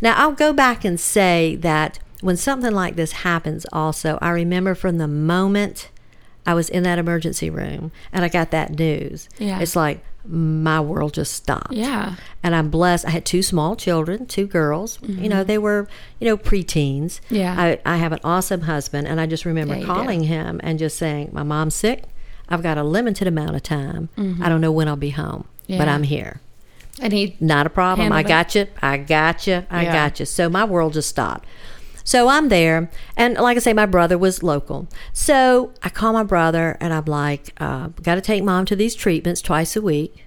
[0.00, 4.74] Now I'll go back and say that when something like this happens, also I remember
[4.74, 5.88] from the moment
[6.46, 9.28] I was in that emergency room and I got that news.
[9.38, 9.60] Yeah.
[9.60, 11.72] It's like my world just stopped.
[11.72, 12.14] Yeah.
[12.42, 13.06] And I'm blessed.
[13.06, 14.98] I had two small children, two girls.
[15.02, 15.88] You know, they were,
[16.20, 17.20] you know, preteens.
[17.26, 17.34] Mm-hmm.
[17.34, 17.54] Yeah.
[17.58, 20.96] I, I have an awesome husband, and I just remember Yeah, calling him and just
[20.96, 22.04] saying, My mom's sick.
[22.48, 24.08] I've got a limited amount of time.
[24.40, 25.88] I don't know when I'll be home, but Mm-hmm.
[25.88, 26.40] I'm here.
[27.00, 28.12] And he Not a problem.
[28.12, 28.28] I Handled it.
[28.28, 28.66] got you.
[28.82, 29.66] I got you.
[29.70, 29.92] I Yeah.
[29.92, 30.26] got you.
[30.26, 31.46] So my world just stopped.
[32.04, 34.88] So I'm there, and like I say, my brother was local.
[35.12, 38.94] So I call my brother, and I'm like, uh, "Got to take mom to these
[38.94, 40.24] treatments twice a week.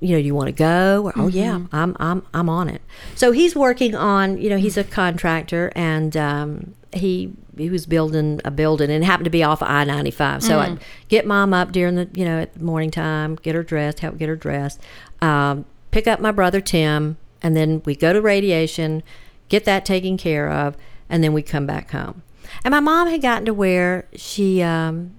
[0.00, 1.04] You know, you want to go?
[1.06, 1.76] Or, Oh yeah, Mm-hmm.
[1.76, 2.82] I'm I'm I'm on it."
[3.14, 4.38] So he's working on.
[4.38, 9.06] You know, he's a contractor, and um, he he was building a building, and it
[9.06, 10.42] happened to be off of I ninety five.
[10.42, 10.62] So Mm.
[10.62, 14.16] I'd get mom up during the you know at morning time, get her dressed, help
[14.16, 14.80] get her dressed,
[15.20, 19.02] um, pick up my brother Tim, and then we go to radiation,
[19.50, 20.76] get that taken care of,
[21.10, 22.22] and then we come back home.
[22.64, 25.12] And my mom had gotten to where she um,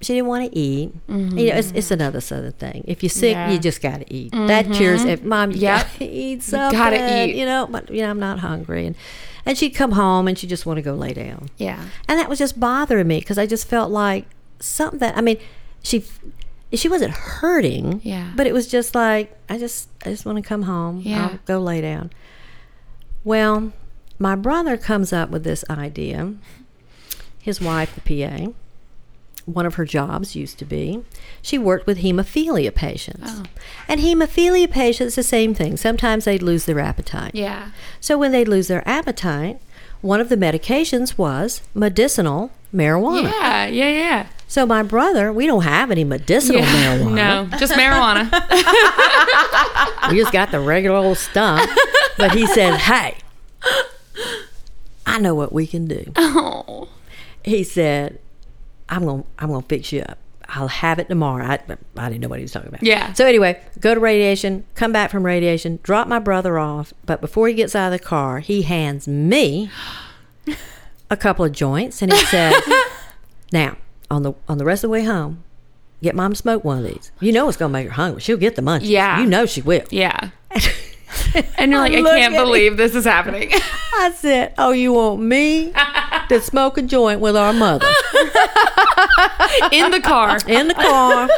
[0.00, 0.92] she didn't want to eat.
[1.08, 2.84] You know, it's, it's another southern thing.
[2.88, 3.50] If you're sick, Yeah.
[3.52, 4.32] you just got to eat.
[4.32, 5.04] That cures.
[5.04, 5.86] If mom, you Yep.
[5.92, 6.78] gotta eat something.
[6.78, 7.36] gotta eat.
[7.36, 8.96] You know, but you know, I'm not hungry, and
[9.46, 11.50] and she'd come home and she just want to go lay down.
[11.58, 11.84] Yeah.
[12.08, 14.24] And that was just bothering me because I just felt like
[14.60, 15.38] something that I mean,
[15.82, 16.04] she
[16.72, 18.00] she wasn't hurting.
[18.02, 18.32] Yeah.
[18.34, 21.00] But it was just like I just I just want to come home.
[21.04, 21.28] Yeah.
[21.30, 22.10] I'll go lay down.
[23.24, 23.72] Well,
[24.18, 26.34] my brother comes up with this idea.
[27.40, 28.52] His wife, the PA,
[29.46, 31.02] one of her jobs used to be,
[31.40, 33.28] she worked with hemophilia patients.
[33.28, 33.44] Oh.
[33.88, 35.76] And hemophilia patients, the same thing.
[35.76, 37.34] Sometimes they'd lose their appetite.
[37.34, 37.70] Yeah.
[38.00, 39.60] So when they'd lose their appetite,
[40.00, 43.24] one of the medications was medicinal marijuana.
[43.24, 43.66] Yeah.
[43.66, 43.88] Yeah.
[43.90, 44.26] Yeah.
[44.48, 46.98] So my brother, we don't have any medicinal yeah.
[46.98, 47.14] marijuana.
[47.50, 48.28] No, just marijuana.
[50.10, 51.66] We just got the regular old stuff.
[52.22, 53.16] But he said, "Hey,
[55.04, 56.88] I know what we can do." oh.
[57.44, 58.20] He said,
[58.88, 60.18] "I'm gonna, I'm gonna fix you up.
[60.48, 61.58] I'll have it tomorrow." I,
[61.96, 62.84] I didn't know what he was talking about.
[62.84, 63.12] Yeah.
[63.14, 66.94] So anyway, go to radiation, come back from radiation, drop my brother off.
[67.04, 69.68] But before he gets out of the car, he hands me
[71.10, 72.54] a couple of joints, and he said,
[73.52, 73.78] "Now,
[74.12, 75.42] on the on the rest of the way home."
[76.04, 77.12] Get mom to smoke one of these.
[77.20, 78.20] You know it's gonna make her hungry.
[78.20, 78.88] She'll get the munchies.
[78.88, 79.20] Yeah.
[79.20, 79.84] You know she will.
[79.90, 80.30] Yeah.
[81.56, 83.50] And you're like, I can't believe this is happening.
[83.94, 85.72] I said, "Oh, you want me
[86.28, 87.86] to smoke a joint with our mother
[89.70, 90.38] In the car.
[90.46, 91.28] in the car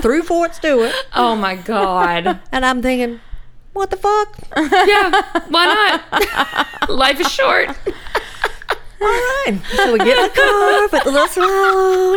[0.00, 2.40] through Fort Stewart?" Oh my God.
[2.52, 3.20] And I'm thinking,
[3.72, 5.22] "What the fuck?" Yeah.
[5.48, 6.88] Why not?
[6.90, 7.68] Life is short.
[9.00, 9.58] All right.
[9.76, 12.16] So we get in the car, put the little swallow,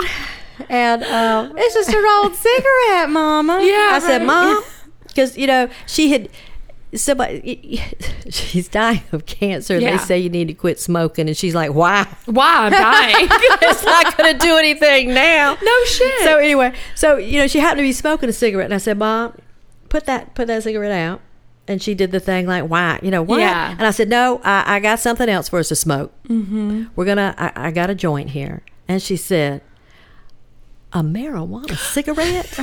[0.70, 3.60] and um, It's just an old cigarette, Mama.
[3.64, 3.90] Yeah.
[3.94, 4.64] I said, "Mom,"
[5.08, 6.30] because you know she had.
[6.94, 7.82] Somebody,
[8.30, 9.80] she's dying of cancer.
[9.80, 9.92] Yeah.
[9.92, 12.06] They say you need to quit smoking, and she's like, "Why?
[12.28, 13.28] Wow, I'm dying.
[13.62, 16.24] it's not going to do anything now." no shit.
[16.24, 18.98] So anyway, so you know, she happened to be smoking a cigarette, and I said,
[18.98, 19.38] "Mom,
[19.88, 21.22] put that put that cigarette out."
[21.68, 23.00] And she did the thing like, "Why?
[23.02, 23.72] You know why Yeah.
[23.72, 26.12] And I said, "No, I, I got something else for us to smoke.
[26.28, 26.86] Mm-hmm.
[26.98, 27.34] We're gonna.
[27.38, 29.62] I, I got a joint here." And she said,
[30.92, 32.60] "A marijuana cigarette."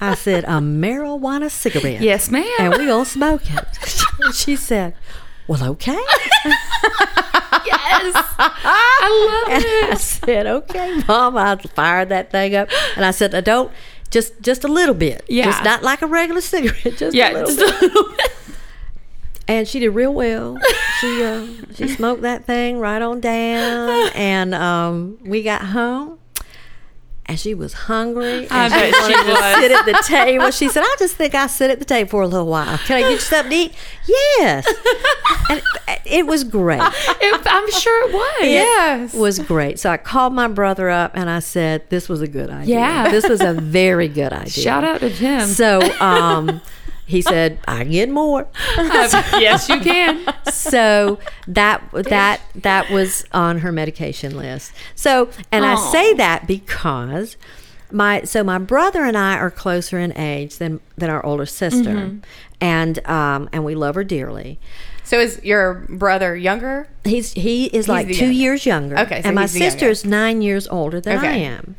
[0.00, 2.44] I said, "A marijuana cigarette." yes, ma'am.
[2.58, 3.64] And we gonna smoke it.
[4.24, 4.94] And she said,
[5.48, 5.98] "Well, okay."
[7.66, 8.14] yes.
[8.38, 13.34] I love And I said, "Okay, Mom." I fired that thing up, and I said,
[13.34, 13.70] "I don't
[14.10, 15.44] just just a little bit, Yeah.
[15.44, 18.30] just not like a regular cigarette, just a little Just bit." a little bit.
[19.48, 20.56] And she did real well.
[21.00, 26.18] She uh, she smoked that thing right on down, and um, we got home.
[27.32, 28.46] And she was hungry.
[28.50, 29.54] I And bet she was.
[29.56, 30.50] sit at the table.
[30.50, 32.76] She said, "I just think I sit at the table for a little while.
[32.76, 33.74] Can I get you something to eat?"
[34.06, 34.66] Yes.
[35.48, 35.62] And
[36.04, 36.82] it was great.
[37.24, 38.42] It- I'm sure it was.
[38.50, 39.14] Yes.
[39.14, 39.78] was great.
[39.78, 42.76] So I called my brother up and I said, "This was a good idea.
[42.80, 43.10] Yeah.
[43.10, 45.46] this was a very good idea." Shout out to Jim.
[45.48, 46.60] So um,
[47.06, 50.24] he said, "I get more." Uh, yes, you can.
[50.50, 54.72] So that that that was on her medication list.
[54.94, 57.36] So, and I say that because
[57.90, 61.90] my so my brother and I are closer in age than than our older sister,
[61.90, 62.18] Mm-hmm.
[62.60, 64.58] and um, and we love her dearly.
[65.04, 66.88] So is your brother younger?
[67.04, 68.98] He's he is like two years younger.
[69.00, 71.76] Okay, so and my sister is nine years older than I am,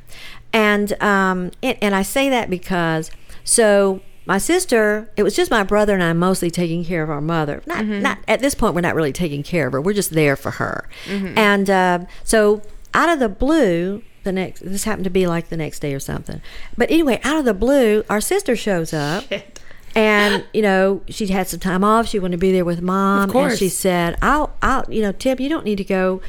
[0.52, 3.10] and um, it, and I say that because
[3.44, 7.22] so my sister, it was just my brother and I mostly taking care of our
[7.22, 7.62] mother.
[7.66, 8.02] Not Mm-hmm.
[8.02, 9.82] not at this point, we're not really taking care of her.
[9.82, 11.38] We're just there for her, Mm-hmm.
[11.38, 12.62] and uh, so
[12.94, 14.04] out of the blue.
[14.24, 16.42] The next, this happened to be like the next day or something.
[16.78, 19.26] But anyway, out of the blue, our sister shows up
[19.96, 22.08] and you know she had some time off.
[22.08, 23.52] She wanted to be there with mom, Of course.
[23.52, 26.22] and she said, "I'll, I'll, you know, Tim, you don't need to go.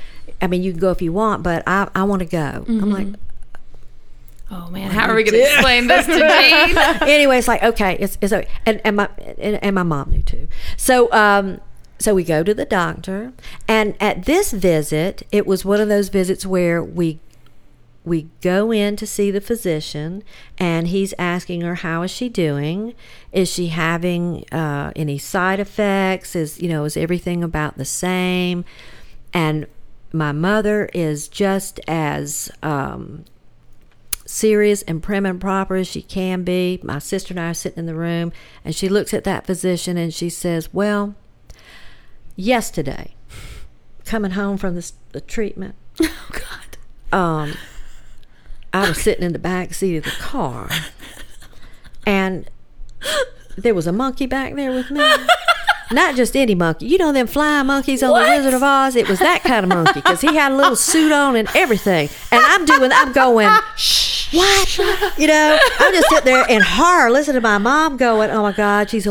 [0.42, 2.90] I mean, you can go if you want, but I, I want to go." I'm
[2.90, 3.06] like,
[4.54, 7.08] Oh man, how are we going to explain this to Jean?
[7.08, 8.48] anyway, it's like okay, it's it's okay.
[8.64, 10.46] and and my and, and my mom knew too.
[10.76, 11.60] So um,
[11.98, 13.32] so we go to the doctor,
[13.66, 17.18] and at this visit, it was one of those visits where we
[18.04, 20.22] we go in to see the physician,
[20.56, 22.94] and he's asking her how is she doing?
[23.32, 26.36] Is she having uh, any side effects?
[26.36, 28.64] Is you know is everything about the same?
[29.32, 29.66] And
[30.12, 33.24] my mother is just as um,
[34.26, 36.80] serious and prim and proper as she can be.
[36.82, 38.32] My sister and I are sitting in the room,
[38.64, 41.14] and she looks at that physician and she says, Well,
[42.36, 43.14] yesterday,
[44.04, 47.16] coming home from this, the treatment, oh God.
[47.18, 47.54] um,
[48.72, 50.68] I was sitting in the back seat of the car,
[52.06, 52.48] and
[53.56, 55.04] there was a monkey back there with me.
[55.92, 56.86] Not just any monkey.
[56.86, 58.24] You know them flying monkeys on What?
[58.24, 58.96] the Wizard of Oz?
[58.96, 62.08] It was that kind of monkey because he had a little suit on and everything.
[62.32, 63.48] And I'm doing, I'm going,
[64.34, 64.78] what?
[65.18, 68.52] You know, I'm just sitting there in horror, listening to my mom going, oh my
[68.52, 69.06] God, she's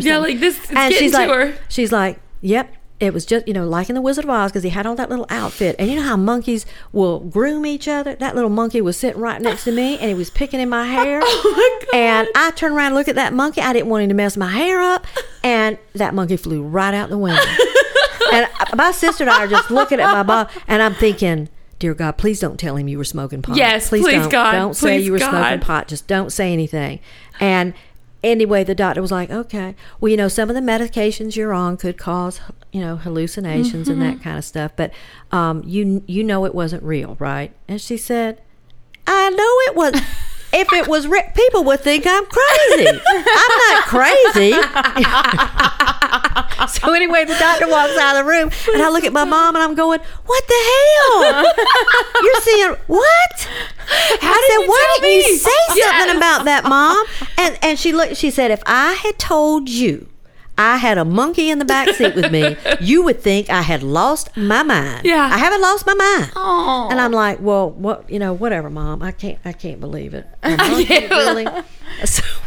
[0.00, 0.10] something.
[0.10, 1.54] Yeah, like this and she's like, her.
[1.68, 2.74] she's like, yep.
[3.00, 4.96] It was just, you know, like in the Wizard of Oz because he had on
[4.96, 5.74] that little outfit.
[5.78, 8.14] And you know how monkeys will groom each other?
[8.14, 10.84] That little monkey was sitting right next to me and he was picking in my
[10.96, 11.20] hair.
[11.22, 11.98] Oh my.
[11.98, 13.60] And I turned around and looked at that monkey.
[13.60, 15.06] I didn't want him to mess my hair up.
[15.42, 17.42] And that monkey flew right out the window.
[18.32, 21.48] and uh, my sister and I are just looking at my mom and I'm thinking,
[21.78, 23.56] Dear God, please don't tell him you were smoking pot.
[23.56, 24.30] Yes, please, don't.
[24.30, 24.52] God.
[24.52, 25.30] Don't say you were God.
[25.30, 25.88] smoking pot.
[25.88, 27.00] Just don't say anything.
[27.40, 27.74] And
[28.22, 31.76] anyway, the doctor was like, okay, well, you know, some of the medications you're on
[31.76, 32.40] could cause,
[32.72, 34.16] you know, hallucinations and Mm-hmm.
[34.18, 34.72] that kind of stuff.
[34.76, 34.92] But
[35.32, 37.52] um, you you know it wasn't real, right?
[37.68, 38.40] And she said,
[39.06, 40.00] I know it was.
[40.56, 42.86] If it was real, people would think I'm crazy.
[42.88, 44.52] I'm not crazy.
[46.68, 49.56] so anyway, the doctor walks out of the room, and I look at my mom,
[49.56, 51.44] and I'm going, "What the hell?
[52.22, 53.48] You're seeing what?"
[54.20, 55.50] How I did said, "Why didn't you say
[55.82, 57.04] something about that, mom?"
[57.36, 58.16] And and she looked.
[58.16, 60.08] She said, "If I had told you."
[60.56, 62.56] I had a monkey in the back seat with me.
[62.80, 65.04] You would think I had lost my mind.
[65.04, 65.30] Yeah.
[65.32, 66.32] I haven't lost my mind.
[66.36, 66.88] Aw.
[66.90, 69.02] And I'm like, well, what, you know, whatever, mom.
[69.02, 70.26] I can't, I can't believe it.
[70.42, 71.46] A monkey, really?
[72.04, 72.22] So,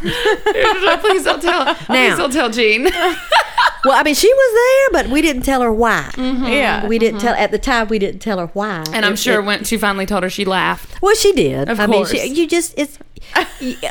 [1.00, 1.74] please don't tell.
[1.74, 2.84] please don't tell Jean.
[2.84, 6.10] well, I mean, she was there, but we didn't tell her why.
[6.12, 6.44] Mm-hmm.
[6.46, 6.86] Yeah.
[6.86, 7.26] We didn't mm-hmm.
[7.28, 7.88] tell at the time.
[7.88, 8.84] We didn't tell her why.
[8.92, 11.00] And I'm It- sure it- when she finally told her, she laughed.
[11.02, 11.68] well, she did.
[11.68, 12.12] Of I course.
[12.12, 12.98] mean, she, you just it's.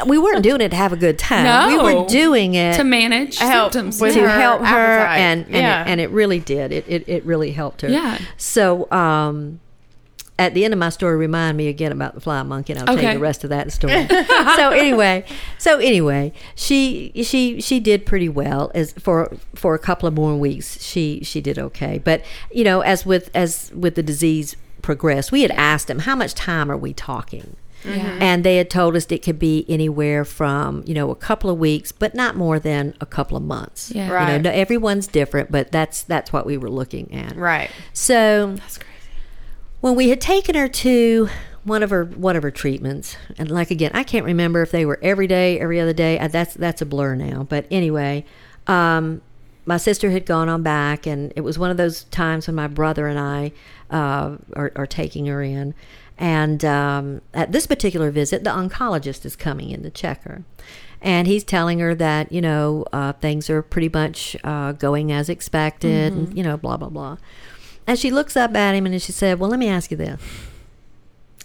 [0.06, 1.44] We weren't doing it to have a good time.
[1.44, 1.84] No.
[1.84, 4.00] We were doing it to manage Help symptoms.
[4.00, 5.20] to her help her, appetite.
[5.20, 5.82] and and, Yeah.
[5.84, 6.72] it, and it really did.
[6.72, 7.90] It, it it really helped her.
[7.90, 8.18] Yeah.
[8.38, 9.60] So um,
[10.40, 12.96] at the end of my story, remind me again about the fly monkey, and I'll
[12.96, 14.08] tell you the rest of that story.
[14.56, 15.26] so anyway,
[15.58, 20.36] so anyway, she she she did pretty well as for for a couple of more
[20.38, 20.82] weeks.
[20.84, 25.42] She she did okay, but you know, as with as with the disease progressed, we
[25.42, 27.56] had asked him how much time are we talking.
[27.88, 28.18] Yeah.
[28.20, 31.58] And they had told us it could be anywhere from, you know, a couple of
[31.58, 33.92] weeks, but not more than a couple of months.
[33.94, 34.08] Yeah.
[34.08, 34.42] You Right.
[34.42, 37.36] know, no, everyone's different, but that's that's what we were looking at.
[37.36, 37.70] Right.
[37.94, 38.92] So That's crazy.
[39.82, 41.30] when we had taken her to
[41.64, 44.86] one of her one of her treatments, and like again, I can't remember if they
[44.86, 46.18] were every day, every other day.
[46.32, 47.44] That's that's a blur now.
[47.50, 48.24] But anyway,
[48.68, 49.22] um,
[49.66, 52.68] my sister had gone on back, and it was one of those times when my
[52.68, 53.52] brother and I
[53.92, 55.74] uh, are, are taking her in.
[56.18, 60.44] And um, at this particular visit, the oncologist is coming in to check her.
[61.00, 65.30] And he's telling her that, you know, uh, things are pretty much uh, going as
[65.30, 67.18] expected, and, you know, blah, blah, blah.
[67.86, 70.20] And she looks up at him and she said, Well, let me ask you this.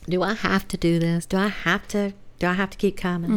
[0.09, 1.27] Do I have to do this?
[1.27, 3.31] Do I have to do I have to keep coming?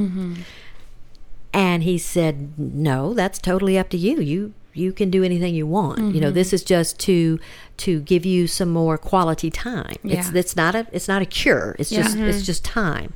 [1.54, 4.20] And he said, No, that's totally up to you.
[4.20, 6.00] You you can do anything you want.
[6.14, 6.36] You know, mm-hmm.
[6.36, 7.40] this is just to
[7.78, 9.96] to give you some more quality time.
[10.04, 10.40] It's Yeah.
[10.40, 11.76] it's not a it's not a cure.
[11.80, 12.04] It's Yeah.
[12.04, 12.46] just it's mm-hmm.
[12.46, 13.14] just time.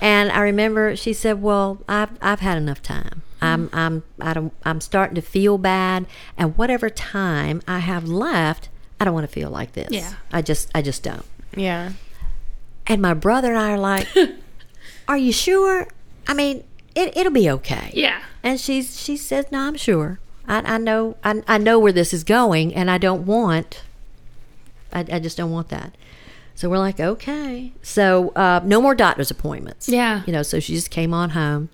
[0.00, 3.22] And I remember she said, "Well, I've I've had enough time.
[3.40, 3.44] Mm-hmm.
[3.46, 8.68] I'm I'm I don't I'm starting to feel bad, and whatever time I have left,
[9.00, 9.88] I don't want to feel like this.
[9.90, 10.14] Yeah.
[10.32, 11.24] I just I just don't."
[11.56, 11.92] Yeah.
[12.86, 14.06] And my brother and I are like,
[15.08, 15.88] "Are you sure?
[16.26, 18.20] I mean, it it'll be okay." Yeah.
[18.42, 20.18] And she's she says, "No, I'm sure.
[20.48, 23.82] I I know I I know where this is going, and I don't want.
[24.92, 25.94] I I just don't want that."
[26.56, 27.72] So we're like, okay.
[27.82, 29.88] So uh, no more doctor's appointments.
[29.88, 30.22] Yeah.
[30.24, 31.68] You know, so she just came on home,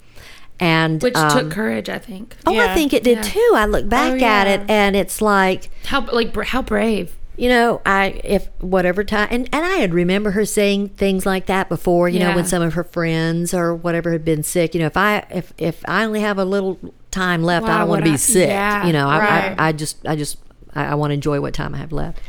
[0.59, 2.35] and Which um, took courage, I think.
[2.47, 3.23] Oh, I think it did Yeah.
[3.23, 3.53] too.
[3.57, 7.15] I look back Oh, at it, and it's like, How like how brave.
[7.37, 11.45] you know, I if whatever time and, and I had remember her saying things like
[11.47, 14.75] that before, you know, when some of her friends or whatever had been sick.
[14.75, 16.79] You know, if I if if I only have a little
[17.11, 18.49] time left, I don't want to I- be sick.
[18.49, 19.55] yeah, you know, I, right.
[19.59, 20.39] I I just I just
[20.75, 22.21] I, I want to enjoy what time I have left.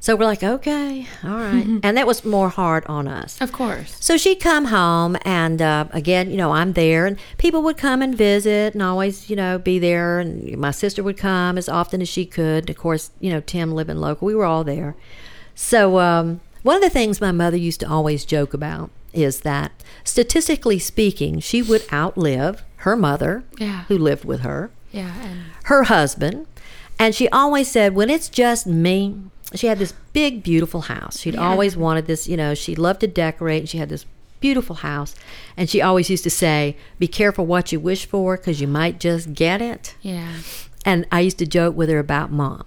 [0.00, 1.64] So we're like, okay, all right.
[1.82, 3.40] and that was more hard on us.
[3.40, 3.96] Of course.
[4.04, 8.02] So she'd come home, and uh, again, you know, I'm there, and people would come
[8.02, 10.18] and visit, and always, you know, be there.
[10.18, 12.68] And my sister would come as often as she could.
[12.68, 14.94] Of course, you know, Tim living local, we were all there.
[15.54, 19.72] So um, one of the things my mother used to always joke about is that,
[20.02, 23.84] statistically speaking, she would outlive her mother, Yeah.
[23.88, 25.12] who lived with her, Yeah.
[25.22, 26.46] And her husband.
[26.98, 29.16] And she always said, when it's just me,
[29.54, 31.18] she had this big, beautiful house.
[31.20, 34.04] She'd always wanted this, you know, she loved to decorate and she had this
[34.40, 35.14] beautiful house.
[35.56, 39.00] And she always used to say, be careful what you wish for because you might
[39.00, 39.94] just get it.
[40.02, 40.32] yeah.
[40.86, 42.64] And I used to joke with her about mom.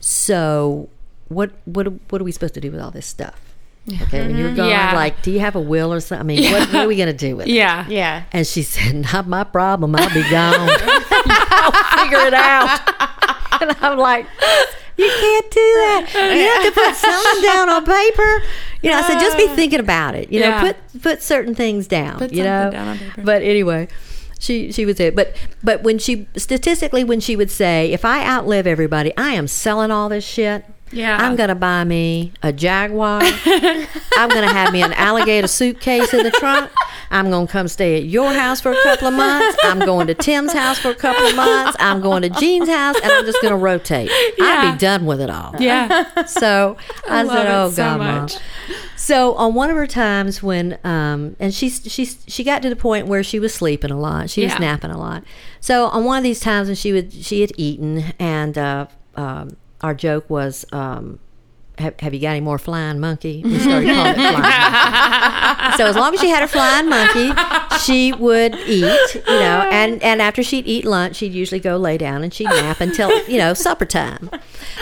[0.00, 0.88] So,
[1.28, 3.40] what what what are we supposed to do with all this stuff?
[3.90, 4.56] Okay, when you're mm-hmm.
[4.56, 4.94] gone, Yeah.
[4.94, 6.20] like, do you have a will or something?
[6.20, 7.52] I mean, what, what are we going to do with it?
[7.52, 7.86] Yeah.
[7.88, 8.24] Yeah.
[8.32, 9.94] And she said, Not my problem.
[9.96, 10.68] I'll be gone.
[11.10, 12.80] I'll figure it out.
[13.60, 14.26] And I'm like,
[14.96, 16.10] You can't do that.
[16.14, 18.42] You have to put something down on paper.
[18.82, 20.30] You know, I said, just be thinking about it.
[20.32, 20.60] You know, Yeah.
[20.60, 22.18] put put certain things down.
[22.18, 22.70] Put you know.
[22.70, 23.22] down on paper.
[23.22, 23.88] But anyway,
[24.38, 28.24] she she would say, but but when she statistically when she would say, if I
[28.24, 30.64] outlive everybody, I am selling all this shit.
[30.92, 31.16] Yeah.
[31.20, 33.20] I'm gonna buy me a Jaguar.
[34.16, 36.70] I'm gonna have me an alligator suitcase in the trunk.
[37.10, 39.56] I'm gonna come stay at your house for a couple of months.
[39.64, 41.76] I'm going to Tim's house for a couple of months.
[41.80, 44.10] I'm going to Jean's house, and I'm just gonna rotate.
[44.38, 44.44] Yeah.
[44.44, 45.54] I'd be done with it all.
[45.58, 46.04] Yeah.
[46.28, 46.76] So
[47.08, 48.34] I, love said, "Oh so God, much.
[48.34, 52.68] mom." So on one of her times when, um, and she she she got to
[52.68, 54.28] the point where she was sleeping a lot.
[54.30, 54.58] She was Yeah.
[54.58, 55.24] napping a lot.
[55.60, 59.56] So on one of these times when she would she had eaten, and uh, um,
[59.80, 60.64] our joke was.
[60.72, 61.18] Um,
[61.78, 63.40] have, have you got any more flying monkey?
[63.44, 65.76] We started calling it flying monkey.
[65.76, 67.30] So as long as she had her flying monkey,
[67.78, 71.96] she would eat, you know, and, and after she'd eat lunch, she'd usually go lay
[71.96, 74.28] down and she'd nap until, you know, supper time.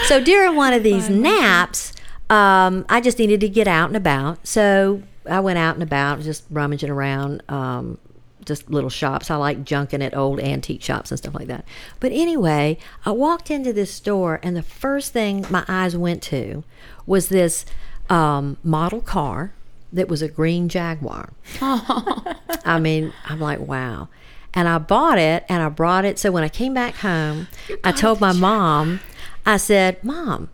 [0.07, 1.93] So during one of these naps,
[2.31, 4.47] um, I just needed to get out and about.
[4.47, 7.99] So I went out and about, just rummaging around, um,
[8.47, 9.31] just little shops.
[9.31, 11.65] I like junking at old antique shops and stuff like that.
[12.01, 16.65] But anyway, I walked into this store, and the first thing my eyes went to
[17.05, 17.67] was this
[18.09, 19.53] um, model car
[19.93, 21.33] that was a green Jaguar.
[21.61, 24.09] I mean, I'm like, wow.
[24.55, 26.19] And I bought it and I brought it.
[26.19, 27.49] So when I came back home,
[27.85, 29.01] I told my mom,
[29.45, 30.49] I said, Mom,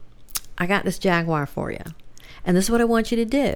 [0.59, 1.85] I got this Jaguar for you.
[2.45, 3.55] And this is what I want you to do.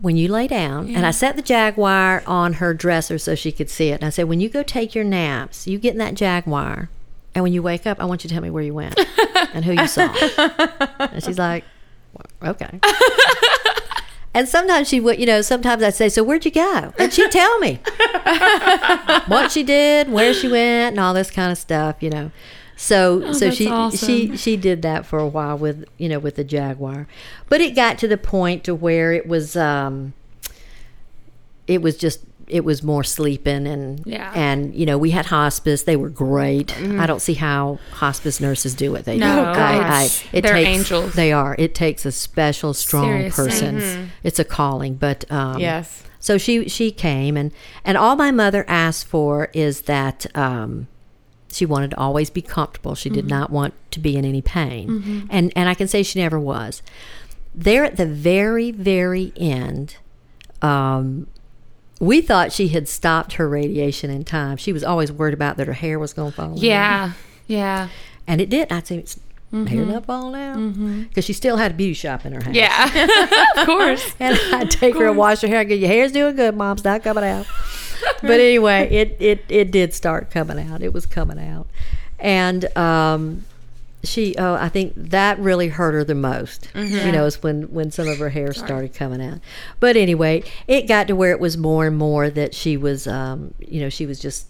[0.00, 3.68] When you lay down, and I set the Jaguar on her dresser so she could
[3.68, 3.94] see it.
[4.00, 6.88] And I said, When you go take your naps, you get in that Jaguar.
[7.34, 8.98] And when you wake up, I want you to tell me where you went
[9.54, 10.12] and who you saw.
[10.98, 11.64] and she's like,
[12.40, 12.80] "Well, Okay.
[14.32, 16.94] And sometimes she would, you know, sometimes I'd say, So where'd you go?
[17.00, 17.80] And she'd tell me
[19.26, 22.30] what she did, where she went, and all this kind of stuff, you know.
[22.82, 24.06] So so she awesome.
[24.06, 27.06] she she did that for a while with you know with the Jaguar.
[27.50, 30.14] But it got to the point to where it was um
[31.66, 34.32] it was just it was more sleeping and Yeah.
[34.34, 38.74] and you know we had hospice they were great i don't see how hospice nurses
[38.74, 41.12] do what they No, do I, I, it they're takes, angels.
[41.14, 43.44] they are it takes a special strong Seriously.
[43.44, 46.02] person it's a calling but um Yes.
[46.18, 47.52] so she she came and
[47.84, 50.88] and all my mother asked for is that um
[51.52, 53.28] she wanted to always be comfortable she did mm-hmm.
[53.28, 55.26] not want to be in any pain mm-hmm.
[55.30, 56.82] and and i can say she never was
[57.54, 59.96] there at the very very end
[60.62, 61.26] um
[62.00, 64.56] we thought she had stopped her radiation in time.
[64.56, 66.52] She was always worried about that her hair was going to fall.
[66.52, 66.58] out.
[66.58, 67.12] Yeah.
[67.46, 67.88] Yeah.
[68.26, 68.72] and it did.
[68.72, 69.20] I'd say it's
[69.52, 69.66] mm-hmm.
[69.66, 72.54] hair not falling out because she still had a beauty shop in her house.
[72.54, 73.50] Yeah.
[73.56, 74.14] of course.
[74.20, 75.60] and I'd take her and wash her hair.
[75.60, 77.46] and go, Your hair's doing good, mom's not coming out.
[78.22, 80.82] but anyway, it it it did start coming out.
[80.82, 81.66] It was coming out,
[82.18, 83.44] and um,
[84.02, 86.68] she oh I think that really hurt her the most.
[87.06, 89.40] You know, is when when some of her hair started coming out.
[89.78, 93.54] But anyway, it got to where it was more and more that she was um,
[93.58, 94.46] you know she was just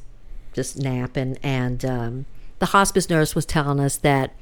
[0.53, 2.27] just napping, and um,
[2.59, 4.33] the hospice nurse was telling us that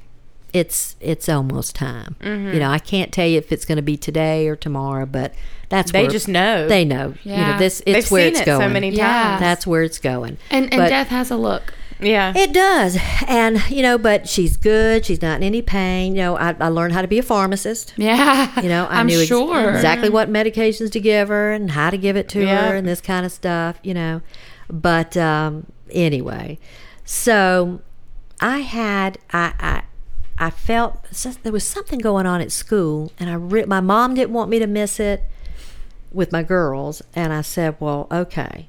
[0.53, 2.15] it's it's almost time.
[2.21, 5.33] You know, I can't tell you if it's going to be today or tomorrow, but
[5.69, 6.67] that's They where- just know.
[6.67, 7.13] They know.
[7.23, 8.61] You know, this They've it's where seen it's it going.
[8.61, 9.39] so many Yeah.
[9.39, 10.37] That's where it's going.
[10.49, 11.73] And and But- death has a look.
[12.01, 12.31] yeah.
[12.35, 15.05] It does, and you know, but she's good.
[15.05, 16.15] She's not in any pain.
[16.15, 17.93] You know, I, I learned how to be a pharmacist.
[17.97, 18.59] Yeah.
[18.61, 19.69] You know, I I'm knew ex- sure.
[19.71, 22.69] exactly what medications to give her and how to give it to Yeah.
[22.69, 23.79] her and this kind of stuff.
[23.83, 24.21] You know,
[24.71, 26.57] but um, anyway,
[27.05, 27.81] so
[28.41, 29.83] I had I, I
[30.39, 31.03] I felt
[31.43, 34.59] there was something going on at school, and I re- my mom didn't want me
[34.59, 35.23] to miss it
[36.11, 38.67] with my girls, and I said, "Well, okay."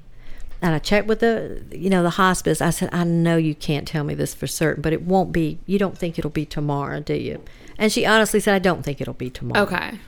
[0.61, 2.61] And I checked with the you know the hospice.
[2.61, 5.59] I said, "I know you can't tell me this for certain, but it won't be.
[5.65, 7.41] You don't think it'll be tomorrow, do you?"
[7.77, 9.99] And she honestly said, "I don't think it'll be tomorrow." Okay.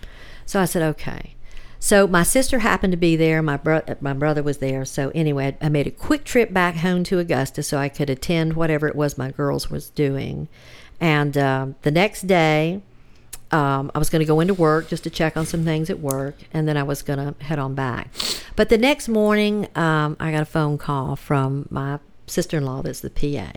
[0.45, 1.35] So I said, okay.
[1.79, 3.41] So my sister happened to be there.
[3.41, 4.85] My bro- my brother was there.
[4.85, 8.53] So anyway, I made a quick trip back home to Augusta so I could attend
[8.53, 10.47] whatever it was my girls was doing.
[10.99, 12.81] And um, the next day,
[13.51, 15.99] um, I was going to go into work just to check on some things at
[15.99, 18.09] work, and then I was going to head on back.
[18.55, 22.81] But the next morning, um, I got a phone call from my sister in law,
[22.81, 23.51] that's the PA,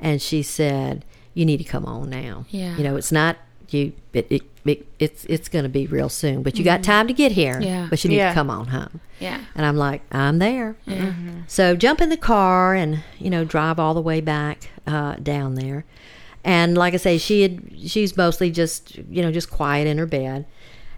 [0.00, 1.04] and she said,
[1.34, 2.46] "You need to come on now.
[2.50, 2.76] Yeah.
[2.76, 3.36] You know, it's not
[3.68, 3.92] you.
[4.12, 7.12] It, it, it it's it's going to be real soon, but you got time to
[7.12, 7.54] get here.
[7.54, 7.62] Mm-hmm.
[7.62, 7.86] Yeah.
[7.90, 8.28] But you need Yeah.
[8.30, 9.44] to come on home." Yeah.
[9.54, 10.76] And I'm like, I'm there.
[10.86, 11.12] Yeah.
[11.46, 15.54] So jump in the car and you know drive all the way back uh, down
[15.56, 15.84] there.
[16.44, 20.06] And like I say, she had she's mostly just you know just quiet in her
[20.06, 20.46] bed,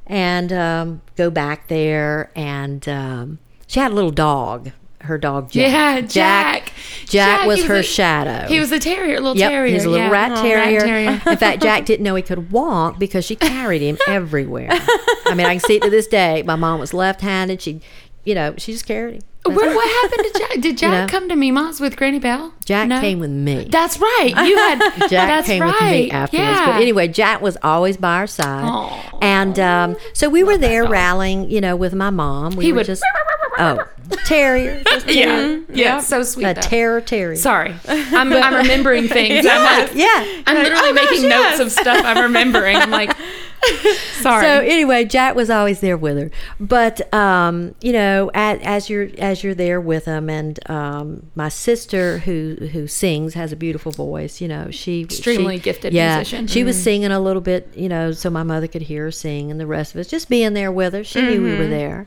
[0.07, 4.71] and um, go back there and um, she had a little dog.
[5.01, 5.73] Her dog Jack.
[5.73, 6.09] Yeah, Jack.
[6.11, 6.73] Jack.
[7.09, 8.47] Jack, was her a- shadow.
[8.47, 9.73] He was a terrier, little Yep, terrier.
[9.75, 10.13] he's a little yeah.
[10.13, 10.79] rat, terrier.
[10.81, 11.11] terrier.
[11.27, 14.69] In fact, Jack didn't know he could walk because she carried him everywhere.
[14.71, 16.45] I mean, I can see it to this day.
[16.45, 17.61] My mom was left-handed.
[17.61, 17.81] She,
[18.23, 19.23] you know, she just carried him.
[19.45, 20.61] What, what happened to Jack?
[20.61, 21.19] Did Jack know?
[21.19, 22.53] come to Mima's with Granny Bell?
[22.65, 23.01] Jack No?
[23.01, 23.67] came with me.
[23.69, 24.29] That's right.
[24.37, 25.73] You had Jack came right.
[25.73, 26.45] with me afterwards.
[26.49, 26.67] Yeah.
[26.67, 28.65] But anyway, Jack was always by our side.
[28.65, 29.19] Aw.
[29.21, 32.55] And um, so we were there rallying, you know, with my mom.
[32.55, 33.03] We He were would- just,
[33.59, 33.85] oh,
[34.27, 34.81] terrier.
[34.87, 35.57] Just terrier.
[35.71, 36.45] Yeah, yeah, so sweet.
[36.47, 36.61] A though.
[36.61, 37.35] terror terrier.
[37.37, 39.45] Sorry, I'm, I'm remembering things.
[39.49, 40.43] I'm like, Yeah.
[40.47, 41.59] I'm literally Oh, gosh, making yes.
[41.59, 42.77] notes of stuff I'm remembering.
[42.77, 43.17] I'm like,
[44.21, 44.45] sorry.
[44.45, 46.31] So anyway, Jack was always there with her.
[46.59, 51.49] But um, you know, as, as you're as you're there with him, and um, my
[51.49, 54.41] sister who who sings has a beautiful voice.
[54.41, 56.47] You know, she Extremely she- gifted yeah, musician.
[56.47, 59.51] She was singing a little bit, you know, so my mother could hear her sing,
[59.51, 61.05] and the rest of us just being there with her.
[61.05, 62.07] She knew we were there,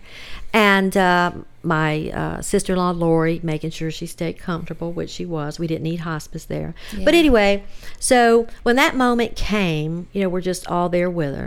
[0.53, 0.95] and.
[0.95, 1.32] Uh,
[1.66, 5.58] my uh, sister-in-law Lori making sure she stayed comfortable, which she was.
[5.60, 7.64] We didn't need hospice there, but anyway.
[7.99, 11.45] So when that moment came, you know, we're just all there with her,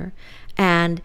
[0.57, 1.01] and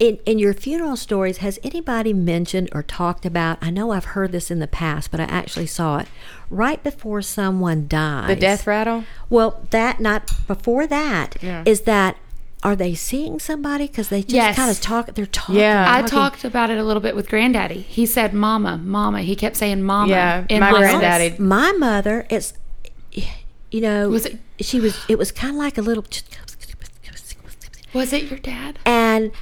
[0.00, 3.58] in, in your funeral stories, has anybody mentioned or talked about?
[3.62, 6.08] I know I've heard this in the past, but I actually saw it
[6.50, 8.28] right before someone dies.
[8.28, 9.04] The death rattle.
[9.30, 11.84] Well, that not before that is Yeah.
[11.86, 12.16] that
[12.64, 14.56] are they seeing somebody because they just Yes.
[14.56, 15.14] kind of talk?
[15.14, 15.56] They're talking.
[15.56, 15.86] Yeah.
[15.88, 17.82] I talked about it a little bit with Granddaddy.
[17.82, 20.88] He said, "Mama, Mama." He kept saying, "Mama." Yeah, in my hospice.
[20.90, 21.34] granddaddy.
[21.38, 22.54] My mother, it's
[23.70, 24.96] you know, Was it- She was.
[25.06, 26.04] It was kind of like a little.
[27.96, 28.78] Was it your dad?
[28.84, 29.32] and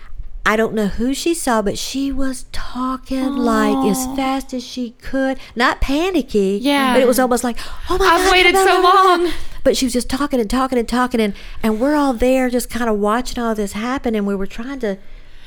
[0.47, 4.91] I don't know who she saw, but she was talking like as fast as she
[5.01, 6.59] could, not panicky.
[6.61, 6.93] Yeah.
[6.93, 7.57] but it was almost like,
[7.89, 9.33] oh my I've god, waited blah, so blah, long.
[9.63, 11.33] But she was just talking and talking and talking, and
[11.63, 14.81] and we're all there, just kind of watching all this happen, and we were trying
[14.81, 14.99] to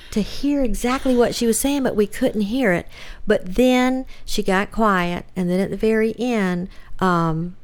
[0.10, 2.88] to hear exactly what she was saying, but we couldn't hear it.
[3.28, 7.56] But then she got quiet, and then at the very end, um,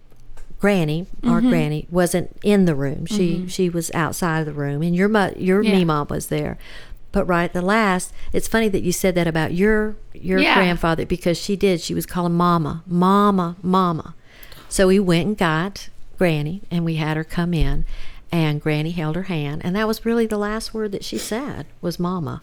[0.64, 1.50] Granny, our Mm-hmm.
[1.50, 3.06] Granny, wasn't in the room.
[3.06, 5.74] She she was outside of the room, and your your Yeah.
[5.76, 6.58] me mom was there.
[7.12, 10.54] But right at the last, it's funny that you said that about your your Yeah.
[10.56, 11.82] grandfather because she did.
[11.82, 14.16] She was calling Mama, Mama, Mama.
[14.70, 17.84] So we went and got Granny, and we had her come in,
[18.32, 21.66] and Granny held her hand, and that was really the last word that she said
[21.82, 22.42] was Mama.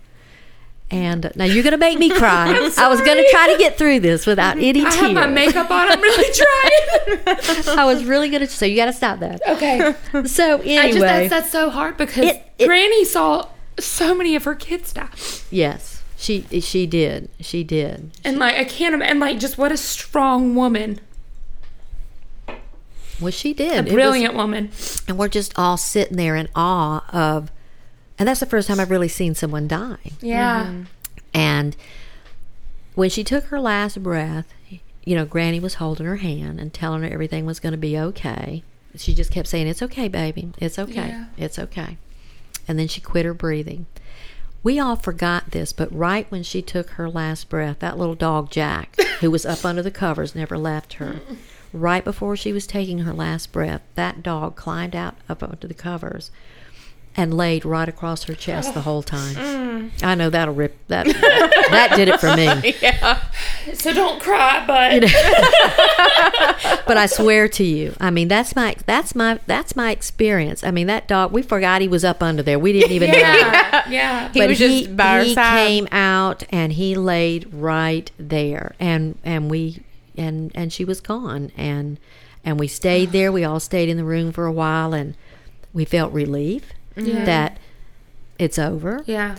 [0.92, 2.48] And now you're going to make me cry.
[2.76, 4.94] I was going to try to get through this without any tears.
[4.94, 5.88] I have my makeup on.
[5.88, 6.34] I'm really
[7.64, 7.78] trying.
[7.78, 8.48] I was really going to.
[8.48, 9.40] So you got to stop that.
[9.48, 9.94] okay.
[10.26, 14.34] So anyway, I just that's, that's so hard because It- it- Granny saw so many
[14.34, 15.08] of her kids die,
[15.50, 17.30] yes, she she did.
[17.40, 18.10] She did.
[18.24, 20.98] and like I can't and like just what a strong woman,
[23.20, 23.84] Well, she a did.
[23.84, 24.70] Was- brilliant woman.
[25.08, 27.50] and we're just all sitting there in awe of.
[28.20, 30.12] And that's the first time I've really seen someone die.
[30.20, 30.66] Yeah.
[30.66, 30.82] Mm-hmm.
[31.32, 31.76] And
[32.94, 34.52] when she took her last breath,
[35.04, 37.98] you know, Granny was holding her hand and telling her everything was going to be
[37.98, 38.62] okay.
[38.94, 40.52] She just kept saying, It's okay, baby.
[40.58, 41.08] It's okay.
[41.08, 41.24] Yeah.
[41.38, 41.96] It's okay.
[42.68, 43.86] And then she quit her breathing.
[44.62, 48.50] We all forgot this, but right when she took her last breath, that little dog
[48.50, 51.22] Jack, who was up under the covers, never left her.
[51.72, 55.72] Right before she was taking her last breath, that dog climbed out up under the
[55.72, 56.30] covers
[57.16, 59.36] and laid right across her chest the whole time.
[59.36, 59.90] Oh, mm.
[60.02, 61.06] I know that'll rip that.
[61.06, 62.76] that did it for me.
[62.80, 63.20] Yeah.
[63.74, 65.02] So don't cry, but
[66.86, 70.64] But I swear to you, I mean that's my that's my that's my experience.
[70.64, 71.32] I mean that dog.
[71.32, 72.58] We forgot he was up under there.
[72.58, 73.18] We didn't even know.
[73.18, 74.28] yeah, yeah.
[74.32, 75.66] He was just by our he side.
[75.66, 79.82] came out and he laid right there, and and we
[80.16, 81.98] and and she was gone, and
[82.44, 83.30] and we stayed there.
[83.30, 85.16] We all stayed in the room for a while, and
[85.72, 86.72] we felt relief
[87.06, 87.24] Yeah.
[87.24, 87.58] that
[88.40, 89.02] it's over.
[89.06, 89.36] Yeah.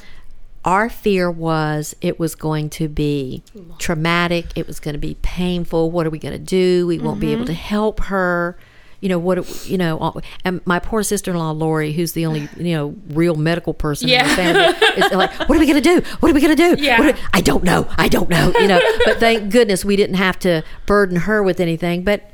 [0.63, 3.41] Our fear was it was going to be
[3.79, 4.45] traumatic.
[4.55, 5.89] It was going to be painful.
[5.89, 6.85] What are we going to do?
[6.85, 7.47] We won't be able mm-hmm.
[7.47, 8.57] to help her.
[8.99, 9.67] You know what?
[9.67, 14.07] You know, and my poor sister-in-law Lori, who's the only you know real medical person
[14.07, 16.07] in the family, is like, "What are we going to do?
[16.19, 16.79] What are we going to do?
[16.79, 16.99] Yeah.
[16.99, 17.87] What are- I don't know.
[17.97, 21.59] I don't know." You know, but thank goodness we didn't have to burden her with
[21.59, 22.03] anything.
[22.03, 22.31] But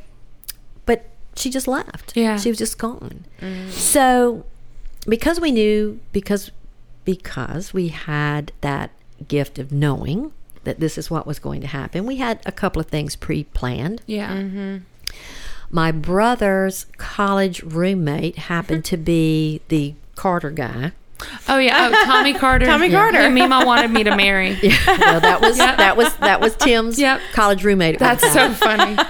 [0.85, 1.05] but
[1.37, 2.17] she just left.
[2.17, 2.37] Yeah.
[2.37, 3.23] she was just gone.
[3.39, 3.69] Mm.
[3.69, 4.45] So
[5.07, 6.51] because we knew because
[7.05, 8.91] because we had that
[9.27, 10.31] gift of knowing
[10.65, 14.01] that this is what was going to happen, we had a couple of things pre-planned.
[14.05, 14.35] Yeah.
[14.35, 14.77] Mm-hmm.
[15.71, 20.91] My brother's college roommate happened to be the Carter guy.
[21.47, 21.89] Oh yeah.
[21.91, 22.65] Oh, Tommy Carter.
[22.65, 23.23] Tommy Carter.
[23.29, 24.51] Who Mima wanted me to marry.
[24.87, 27.21] well, that was that was that was Tim's Yep.
[27.33, 27.99] college roommate.
[27.99, 28.97] That's so funny.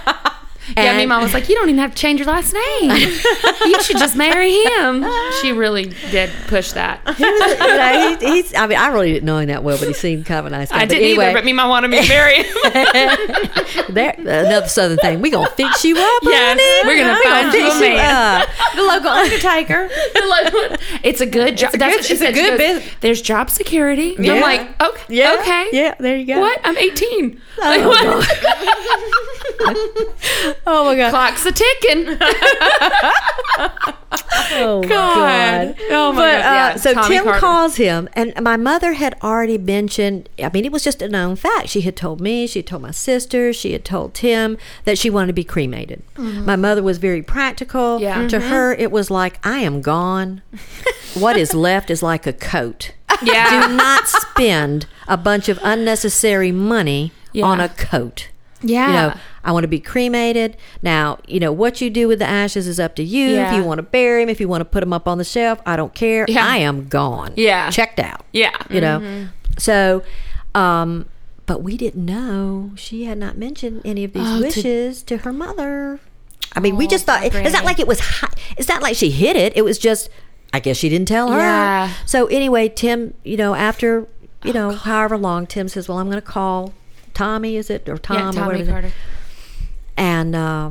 [0.76, 2.90] yeah, And- Mima was like, "You don't even have to change your last name.
[2.90, 5.04] you should just marry him."
[5.42, 7.00] She really did push that.
[7.16, 8.54] He was- you know, he- he's.
[8.54, 10.50] I mean, I really didn't know him that well, but he seemed kind of a
[10.50, 10.76] nice guy.
[10.78, 13.94] I But didn't anyway, either, but Mima wanted me to marry him.
[13.94, 15.20] there, another southern thing.
[15.20, 16.88] We gonna fix you up, Yes, honey.
[16.88, 18.42] we're gonna We find you a man.
[18.42, 18.48] up.
[18.74, 19.88] the local undertaker.
[21.02, 21.68] it's a good job.
[21.68, 22.34] It's a That's good- what she it's a said.
[22.34, 24.16] Good goes, bus- There's job security.
[24.18, 24.34] Yeah.
[24.34, 25.94] I'm like, okay, Yeah, okay, yeah.
[25.98, 26.40] There you go.
[26.40, 26.60] What?
[26.64, 27.40] I'm 18.
[27.58, 28.28] Like, what?
[30.66, 31.10] Oh my god.
[31.10, 32.18] Clock's a ticking.
[34.50, 35.76] Oh God.
[35.90, 36.38] Oh my but God.
[36.38, 37.40] Yeah, uh, so Tommy Tim Carter.
[37.40, 40.28] calls him, and my mother had already mentioned.
[40.42, 41.68] I mean, it was just a known fact.
[41.68, 45.10] She had told me, she had told my sister, she had told Tim that she
[45.10, 46.02] wanted to be cremated.
[46.16, 47.98] My mother was very practical.
[47.98, 48.02] Mm-hmm.
[48.22, 48.28] Yeah.
[48.28, 50.42] To her, it was like, I am gone.
[51.14, 52.92] what is left is like a coat.
[53.22, 53.68] Yeah.
[53.68, 57.44] Do not spend a bunch of unnecessary money Yeah.
[57.44, 58.28] on a coat.
[58.62, 58.86] Yeah.
[58.86, 60.58] You know, I want to be cremated.
[60.82, 63.28] Now, you know, what you do with the ashes is up to you.
[63.28, 63.50] Yeah.
[63.50, 65.24] If you want to bury them, if you want to put them up on the
[65.24, 66.26] shelf, I don't care.
[66.28, 66.46] Yeah.
[66.46, 67.32] I am gone.
[67.34, 67.70] Yeah.
[67.70, 68.26] Checked out.
[68.32, 68.54] Yeah.
[68.68, 69.28] You know?
[69.56, 70.02] So,
[70.54, 71.06] um,
[71.46, 75.32] but we didn't know she had not mentioned any of these Oh, wishes to, her
[75.32, 75.98] mother.
[76.54, 78.00] I mean, we Oh, just thought poor it's not like it was.
[78.00, 78.28] Hi-
[78.58, 79.56] it's not like she hid it.
[79.56, 80.10] It was just.
[80.52, 81.38] I guess she didn't tell her.
[81.38, 81.92] Yeah.
[82.04, 84.06] So anyway, Tim, you know, after
[84.44, 86.72] you Oh, know, however long, Tim says, "Well, I'm going to call
[87.14, 87.56] Tommy.
[87.56, 88.92] Is it or Tom yeah, or Tommy whatever?"
[89.98, 90.10] Carter.
[90.18, 90.70] and uh,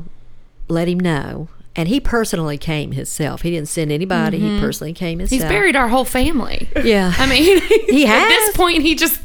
[0.68, 1.50] let him know.
[1.76, 3.44] And he personally came himself.
[3.44, 4.40] He didn't send anybody.
[4.40, 5.40] He personally came himself.
[5.42, 5.48] Mm-hmm.
[5.48, 6.68] He's buried our whole family.
[6.84, 7.14] Yeah.
[7.16, 9.22] I mean, He At this point, he just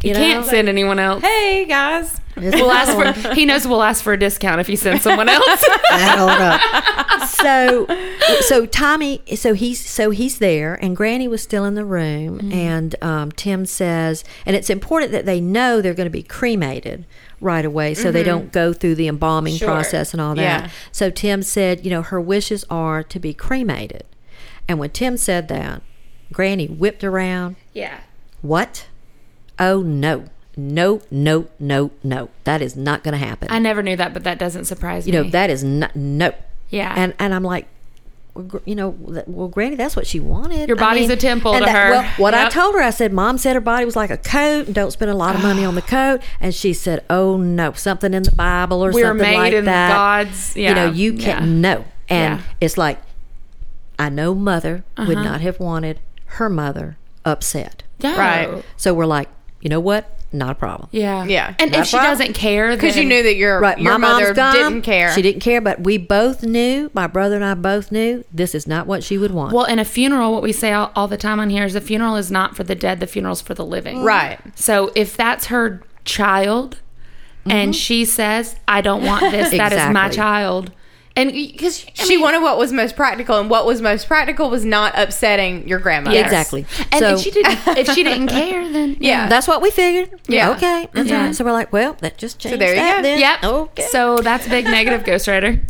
[0.00, 0.50] he You can't know?
[0.50, 1.22] send anyone else.
[1.24, 2.20] Hey guys.
[2.36, 2.92] We'll ask
[3.24, 3.34] for.
[3.34, 5.44] He knows we'll ask for a discount if he sends someone else.
[5.90, 7.26] I don't know.
[7.26, 12.38] So, so Tommy, so he's so he's there, and Granny was still in the room,
[12.38, 12.52] Mm-hmm.
[12.52, 17.06] and um, Tim says, and it's important that they know they're going to be cremated
[17.40, 19.58] right away, so they don't go through the embalming Mm-hmm.
[19.58, 19.68] Sure.
[19.68, 20.42] process and all that.
[20.64, 20.70] Yeah.
[20.92, 24.04] So Tim said, you know, her wishes are to be cremated,
[24.68, 25.82] and when Tim said that,
[26.32, 27.56] Granny whipped around.
[27.72, 28.00] yeah.
[28.42, 28.86] What?
[29.58, 30.26] Oh no.
[30.56, 32.30] No, no, no, no.
[32.44, 33.46] That is not going to happen.
[33.50, 35.18] I never knew that, but that doesn't surprise you me.
[35.18, 36.32] You know, that is not no.
[36.68, 36.92] Yeah.
[36.96, 37.66] And and I'm like
[38.64, 38.90] you know,
[39.26, 40.68] well, Granny, that's what she wanted.
[40.68, 41.90] Your I body's a temple and to her.
[41.90, 44.72] Well, what I told her, I said, Mom said her body was like a coat,
[44.72, 46.22] don't spend a lot of money on the coat.
[46.40, 49.24] And she said, Oh no, something in the Bible or something like that.
[49.24, 49.88] We're something made like in that.
[49.90, 51.52] God's- you know, you can't yeah.
[51.52, 51.84] no.
[52.08, 52.44] And Yeah.
[52.60, 52.98] it's like,
[53.98, 55.22] I know Mother would Uh-huh.
[55.24, 57.82] not have wanted her mother upset.
[58.02, 58.16] No.
[58.16, 58.64] Right.
[58.76, 59.28] So we're like,
[59.60, 60.17] you know what?
[60.30, 60.90] Not a problem.
[60.92, 61.24] Yeah.
[61.24, 61.54] Yeah.
[61.58, 62.18] And Not if she a problem.
[62.18, 64.54] doesn't care, Because you then- knew that your Right, your my mother mom's gone.
[64.54, 65.10] didn't care.
[65.14, 66.90] She didn't care, but we both knew.
[66.92, 69.54] My brother and I both knew this is not what she would want.
[69.54, 71.80] Well, in a funeral, what we say all, all the time on here is the
[71.80, 74.02] funeral is not for the dead, the funeral's for the living.
[74.02, 74.38] Right.
[74.54, 76.78] So if that's her child
[77.46, 79.96] and she says, I don't want this, that is my Mm-hmm.
[79.96, 80.16] Exactly.
[80.16, 80.72] child.
[81.18, 84.96] And because she wanted what was most practical, and what was most practical was not
[84.96, 86.16] upsetting your grandmother.
[86.16, 86.64] Yeah, exactly.
[86.92, 89.28] And so if she didn't, if she didn't care, then Yeah.
[89.28, 90.10] that's what we figured.
[90.28, 90.50] Yeah.
[90.52, 90.88] Okay.
[90.92, 91.26] That's Yeah.
[91.26, 91.34] right.
[91.34, 93.02] So we're like, well, that just changed there you that go.
[93.02, 93.18] then.
[93.20, 93.44] Yep.
[93.44, 93.82] Okay.
[93.90, 95.60] So that's a big negative ghostwriter.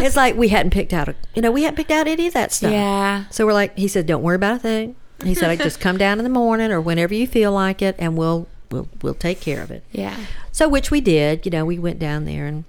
[0.00, 2.34] it's like we hadn't picked out a, you know, we hadn't picked out any of
[2.34, 2.70] that stuff.
[2.72, 3.24] Yeah.
[3.30, 4.96] So we're like, he said, don't worry about a thing.
[5.24, 7.96] He said, I just come down in the morning or whenever you feel like it,
[7.98, 9.82] and we'll we'll we'll take care of it.
[9.90, 10.16] yeah.
[10.52, 11.44] So, which we did.
[11.44, 12.64] You know, we went down there and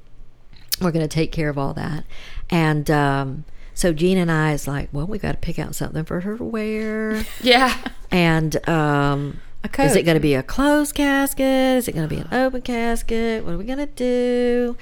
[0.81, 2.03] we're going to take care of all that.
[2.49, 6.03] And um, so Gina and I is like, well, we got to pick out something
[6.05, 7.23] for her to wear.
[7.41, 7.75] Yeah.
[8.11, 9.39] And um,
[9.77, 11.45] is it going to be a closed casket?
[11.77, 13.45] Is it going to be an open casket?
[13.45, 14.75] What are we going to do?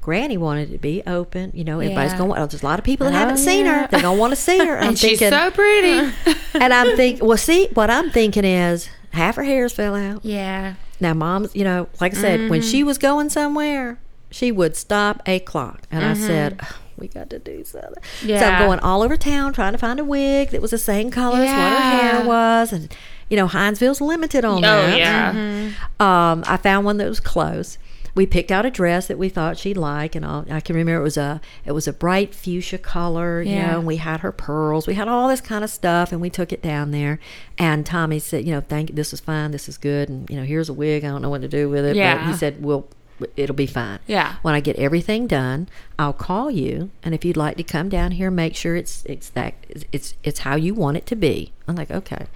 [0.00, 1.50] Granny wanted it to be open.
[1.54, 2.18] You know, everybody's Yeah.
[2.18, 2.30] going.
[2.30, 3.88] Well, there's a lot of people that Oh, haven't seen her.
[3.90, 4.76] They're going to want to see her.
[4.78, 6.12] And I'm she's thinking, so pretty.
[6.54, 10.24] and I'm thinking, well, see, what I'm thinking is half her hairs fell out.
[10.24, 10.74] yeah.
[11.00, 13.98] Now, mom's, you know, like I said, when she was going somewhere,
[14.30, 15.82] she would stop a clock.
[15.90, 16.60] And I said,
[16.96, 18.02] we got to do something.
[18.20, 21.10] So I'm going all over town trying to find a wig that was the same
[21.10, 22.94] color as what her hair was, and
[23.30, 24.98] you know Hinesville's limited on Oh that.
[24.98, 25.70] yeah.
[26.00, 27.78] Um, I found one that was close.
[28.14, 31.00] We picked out a dress that we thought she'd like, and all, I can remember
[31.00, 33.70] it was a it was a bright fuchsia color, you Yeah.
[33.72, 33.78] know.
[33.78, 36.52] And we had her pearls, we had all this kind of stuff, and we took
[36.52, 37.20] it down there.
[37.58, 40.34] And Tommy said, you know, thank you, this is fine, this is good, and you
[40.36, 41.04] know, here's a wig.
[41.04, 42.26] I don't know what to do with it, but Yeah.
[42.26, 42.88] he said, well,
[43.36, 43.98] it'll be fine.
[44.06, 44.36] Yeah.
[44.42, 48.12] When I get everything done, I'll call you, and if you'd like to come down
[48.12, 49.54] here, make sure it's it's that
[49.92, 51.52] it's it's how you want it to be.
[51.66, 52.26] I'm like, okay.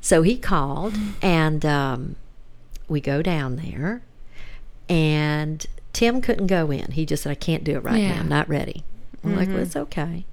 [0.00, 2.16] So he called, and um,
[2.88, 4.02] we go down there,
[4.88, 6.92] and Tim couldn't go in.
[6.92, 8.20] He just said, "I can't do it right now.
[8.20, 8.84] I'm not ready."
[9.22, 10.26] I'm like, "Well, it's okay."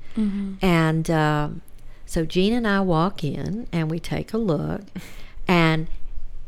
[0.62, 1.62] And um,
[2.06, 4.82] so Gene and I walk in, and we take a look,
[5.48, 5.88] and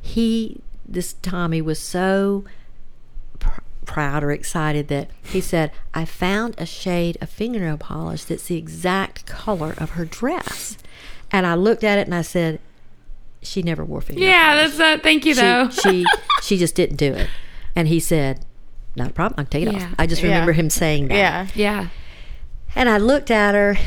[0.01, 2.43] he, this Tommy, was so
[3.39, 8.45] pr- proud or excited that he said, "I found a shade of fingernail polish that's
[8.47, 10.77] the exact color of her dress."
[11.31, 12.59] And I looked at it and I said,
[13.41, 15.69] "She never wore fingernail Yeah, polish." that's uh, thank you though.
[15.69, 16.05] she, she
[16.41, 17.29] she just didn't do it.
[17.75, 18.45] And he said,
[18.95, 19.39] "Not a problem.
[19.39, 19.85] I can take it Yeah.
[19.87, 20.29] off." I just Yeah.
[20.29, 21.15] remember him saying that.
[21.15, 21.47] Yeah.
[21.55, 21.87] yeah.
[22.75, 23.77] And I looked at her,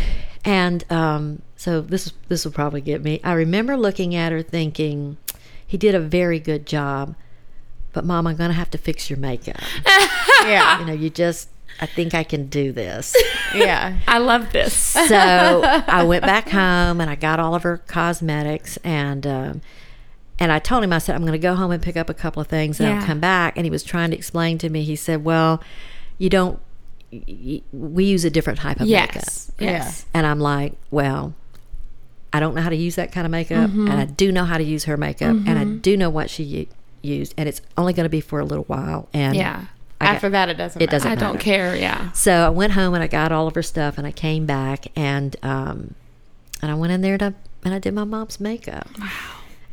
[0.44, 3.20] and um, so this this will probably get me.
[3.24, 5.16] I remember looking at her, thinking,
[5.66, 7.14] "He did a very good job."
[7.92, 9.60] But mom, I'm gonna have to fix your makeup.
[10.44, 10.78] Yeah.
[10.80, 11.48] You know, you just.
[11.80, 13.14] I think I can do this.
[13.54, 13.98] Yeah.
[14.06, 14.72] I love this.
[14.74, 19.60] so I went back home and I got all of her cosmetics and um,
[20.38, 22.14] and I told him I said I'm going to go home and pick up a
[22.14, 23.00] couple of things and Yeah.
[23.00, 23.56] I'll come back.
[23.56, 24.84] And he was trying to explain to me.
[24.84, 25.60] He said, "Well,
[26.18, 26.60] you don't.
[27.12, 29.52] Y- y- we use a different type of makeup." Yes.
[29.58, 29.70] Yeah.
[29.70, 30.06] Yes.
[30.14, 31.34] And I'm like, "Well."
[32.36, 33.88] I don't know how to use that kind of makeup, Mm-hmm.
[33.88, 36.42] and I do know how to use her makeup, and I do know what she
[36.44, 36.66] u-
[37.02, 39.08] used, and it's only going to be for a little while.
[39.12, 39.64] And Yeah.
[40.00, 40.80] I got- After that, it doesn't.
[40.82, 41.26] It doesn't I matter.
[41.26, 41.74] don't care.
[41.74, 42.12] Yeah.
[42.12, 44.88] so I went home and I got all of her stuff and I came back
[44.94, 45.94] and um
[46.60, 47.32] and I went in there to
[47.64, 48.88] and I did my mom's makeup.
[49.00, 49.08] Wow.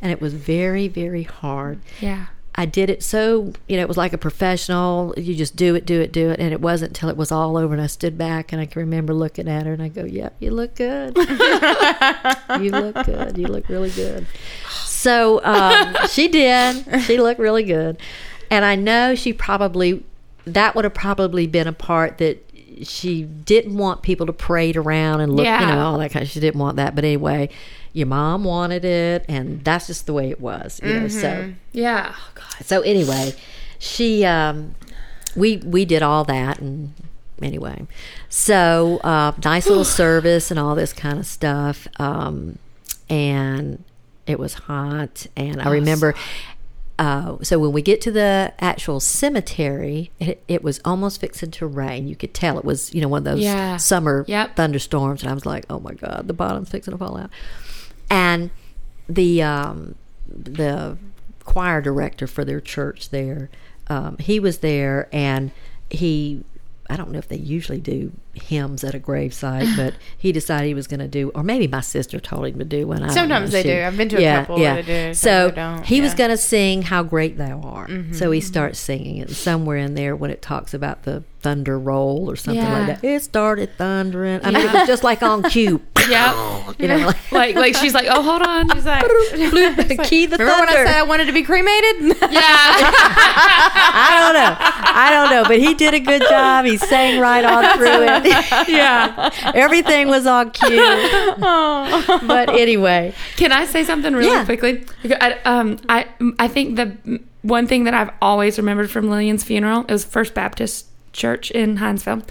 [0.00, 1.80] And it was very very hard.
[2.00, 2.26] Yeah.
[2.56, 5.12] I did it so, you know, it was like a professional.
[5.16, 6.38] You just do it, do it, do it.
[6.38, 8.80] And it wasn't until it was all over and I stood back and I can
[8.80, 11.16] remember looking at her and I go, Yep, you look good.
[12.60, 13.38] you look good.
[13.38, 14.26] You look really good.
[14.84, 17.02] So um, she did.
[17.02, 17.98] She looked really good.
[18.50, 20.04] And I know she probably,
[20.44, 22.48] that would have probably been a part that
[22.82, 26.28] she didn't want people to parade around and look, you know, all that kind of,
[26.30, 26.94] she didn't want that.
[26.94, 27.48] But anyway,
[27.92, 31.52] your mom wanted it and that's just the way it was, you know, so.
[31.72, 32.14] Yeah.
[32.16, 32.64] Oh, God.
[32.66, 33.34] So anyway,
[33.78, 34.74] she um
[35.36, 36.94] we we did all that and
[37.42, 37.86] anyway.
[38.28, 41.86] So uh nice little service and all this kind of stuff.
[42.00, 42.58] Um
[43.08, 43.84] and
[44.26, 46.14] it was hot and I remember
[46.98, 51.66] uh, so when we get to the actual cemetery, it, it was almost fixing to
[51.66, 52.06] rain.
[52.06, 53.76] You could tell it was, you know, one of those Yeah.
[53.78, 54.56] summer Yep.
[54.56, 57.30] thunderstorms, and I was like, "Oh my god, the bottom's fixing to fall out."
[58.10, 58.50] And
[59.08, 59.96] the um,
[60.28, 60.96] the
[61.44, 63.50] choir director for their church there,
[63.88, 65.50] um, he was there, and
[65.90, 66.42] he,
[66.90, 70.74] I don't know if they usually do hymns at a gravesite, but he decided he
[70.74, 73.02] was going to do, or maybe my sister told him to do one.
[73.02, 73.82] I Sometimes they do.
[73.82, 75.50] I've been to a couple where they do, So
[75.84, 76.14] he was Yeah.
[76.14, 76.18] Mm-hmm.
[76.18, 79.30] going to sing "How Great Thou Art," so he starts singing it.
[79.30, 82.78] Somewhere in there, when it talks about the thunder roll or something Yeah.
[82.88, 84.40] like that, it started thundering.
[84.42, 85.80] I mean, it was just like on cue.
[86.08, 88.68] yeah, You know, like, like like she's like, oh, hold on.
[88.70, 90.86] She's like, the key the remember when I thunder.
[90.90, 92.16] said I wanted to be cremated?
[92.32, 92.40] Yeah.
[93.96, 94.56] I don't know.
[94.58, 96.64] I don't know, but he did a good job.
[96.64, 98.68] He sang right on through it.
[98.68, 99.30] yeah.
[99.54, 100.76] Everything was on cue.
[101.38, 104.44] But anyway, Can I say something really Yeah.
[104.44, 104.84] quickly?
[105.20, 106.06] I, um, I
[106.38, 110.32] I think the one thing that I've always remembered from Lillian's funeral, it was First
[110.34, 112.28] Baptist Church in Hinesville,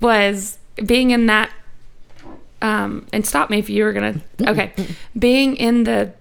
[0.00, 1.50] was being in that.
[2.60, 4.20] Um, and stop me if you were gonna.
[4.42, 4.72] Okay,
[5.18, 6.12] being in the.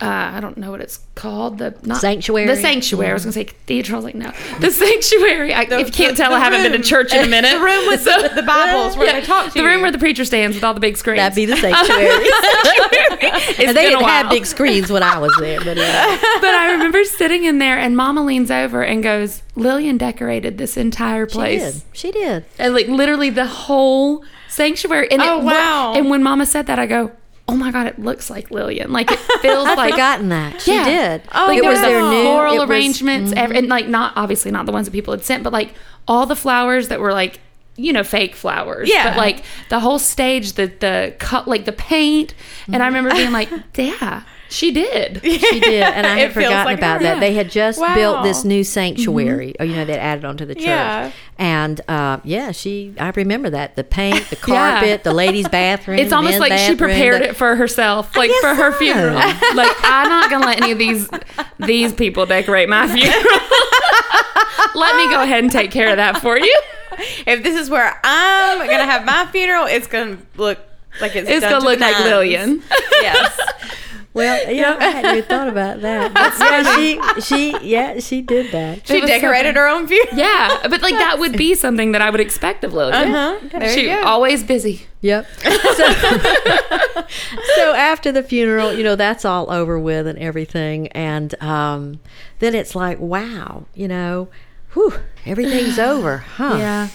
[0.00, 1.58] Uh, I don't know what it's called.
[1.58, 2.46] The not Sanctuary?
[2.46, 3.10] The sanctuary.
[3.10, 4.00] I was gonna say cathedral.
[4.00, 4.30] I like, no,
[4.60, 5.52] the sanctuary.
[5.52, 7.50] I, if you can't tell, I haven't been to church in a minute.
[7.58, 9.66] the room with So- the, the Bibles where they talk to the you.
[9.66, 11.18] room where the preacher stands with all the big screens.
[11.18, 12.14] that'd be the sanctuary.
[12.20, 14.34] it's and they been didn't have while.
[14.34, 15.58] big screens when I was there.
[15.58, 16.18] But anyway.
[16.40, 20.76] but I remember sitting in there, and Mama leans over and goes, "Lillian decorated this
[20.76, 21.82] entire she place, did.
[21.92, 22.44] She did.
[22.58, 25.94] and like literally the whole sanctuary." And Oh, it, wow.
[25.96, 27.10] And when Mama said that, I go,
[27.48, 28.92] "Oh my god, it looks like Lillian.
[28.92, 29.70] Like it feels like.
[29.70, 30.60] I'd like." forgotten that.
[30.60, 30.84] She Yeah.
[30.84, 31.22] did.
[31.34, 33.56] Oh, like it was their the new floral it was- arrangements, ev- mm-hmm.
[33.58, 35.74] and like not obviously not the ones that people had sent, but like
[36.06, 37.40] all the flowers that were like
[37.76, 39.10] you know fake flowers, Yeah.
[39.10, 42.34] But like the whole stage, the the cut, like the paint,
[42.72, 44.22] and I remember being like, yeah.
[44.50, 45.20] She did.
[45.48, 47.04] She did, and I had forgotten like about her.
[47.04, 47.20] that.
[47.20, 47.94] They had just Wow.
[47.94, 49.54] built this new sanctuary.
[49.60, 50.64] Oh, you know, they added onto the church.
[50.64, 51.12] Yeah.
[51.36, 52.94] And uh, yeah, she.
[52.98, 54.70] I remember that the paint, the Yeah.
[54.80, 55.98] carpet, the ladies' bathroom.
[55.98, 58.78] It's almost men's like she prepared the- it for herself, like for her so.
[58.78, 59.14] funeral.
[59.54, 61.08] like I'm not gonna let any of these
[61.60, 63.22] these people decorate my funeral.
[64.74, 66.60] let me go ahead and take care of that for you.
[67.26, 70.58] If this is where I'm gonna have my funeral, it's gonna look
[71.00, 71.28] like it's.
[71.28, 72.04] It's gonna to the look like nines.
[72.04, 72.62] Lillian.
[73.00, 73.38] Yes.
[74.18, 76.12] Well, yeah, I hadn't even thought about that.
[76.18, 78.86] But yeah, she, she, yeah, she did that.
[78.86, 79.58] She It was so decorated funny.
[79.60, 80.16] her own funeral.
[80.18, 83.14] Yeah, but like that would be something that I would expect of Lillian.
[83.14, 83.48] Uh-huh.
[83.58, 84.02] There She you go.
[84.04, 84.86] always busy.
[85.00, 85.26] Yep.
[85.76, 85.92] So,
[87.56, 90.88] so after the funeral, you know, that's all over with and everything.
[90.88, 92.00] And um,
[92.40, 94.28] then it's like, wow, you know,
[94.72, 94.94] whew,
[95.24, 96.56] everything's over, huh?
[96.58, 96.88] Yeah.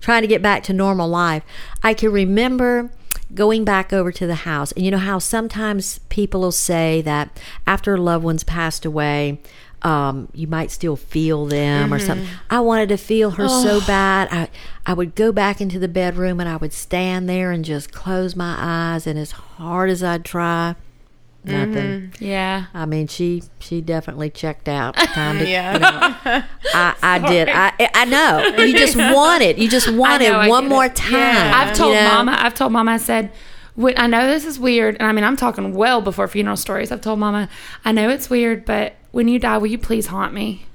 [0.00, 1.42] Trying to get back to normal life.
[1.82, 2.90] I can remember
[3.34, 4.72] going back over to the house.
[4.72, 9.40] And you know how sometimes people will say that after loved ones passed away,
[9.82, 12.28] um, you might still feel them or something.
[12.50, 14.28] I wanted to feel her so bad.
[14.30, 14.48] I
[14.84, 18.36] I would go back into the bedroom and I would stand there and just close
[18.36, 20.74] my eyes and as hard as I'd try,
[21.44, 21.72] nothing.
[22.12, 22.24] Mm-hmm.
[22.24, 22.66] Yeah.
[22.74, 24.94] I mean, she she definitely checked out.
[24.96, 25.72] Time to, Yeah.
[25.74, 27.48] you know, I I did.
[27.48, 28.64] I I know.
[28.64, 29.58] You just want it.
[29.58, 30.96] You just want know, I it one more it.
[30.96, 31.12] time.
[31.12, 31.52] Yeah.
[31.54, 32.08] I've told you know?
[32.08, 32.36] Mama.
[32.40, 32.92] I've told Mama.
[32.92, 33.32] I said,
[33.74, 36.90] when, I know this is weird, and I mean, I'm talking well before funeral stories.
[36.92, 37.48] I've told Mama,
[37.84, 40.66] I know it's weird, but when you die, will you please haunt me?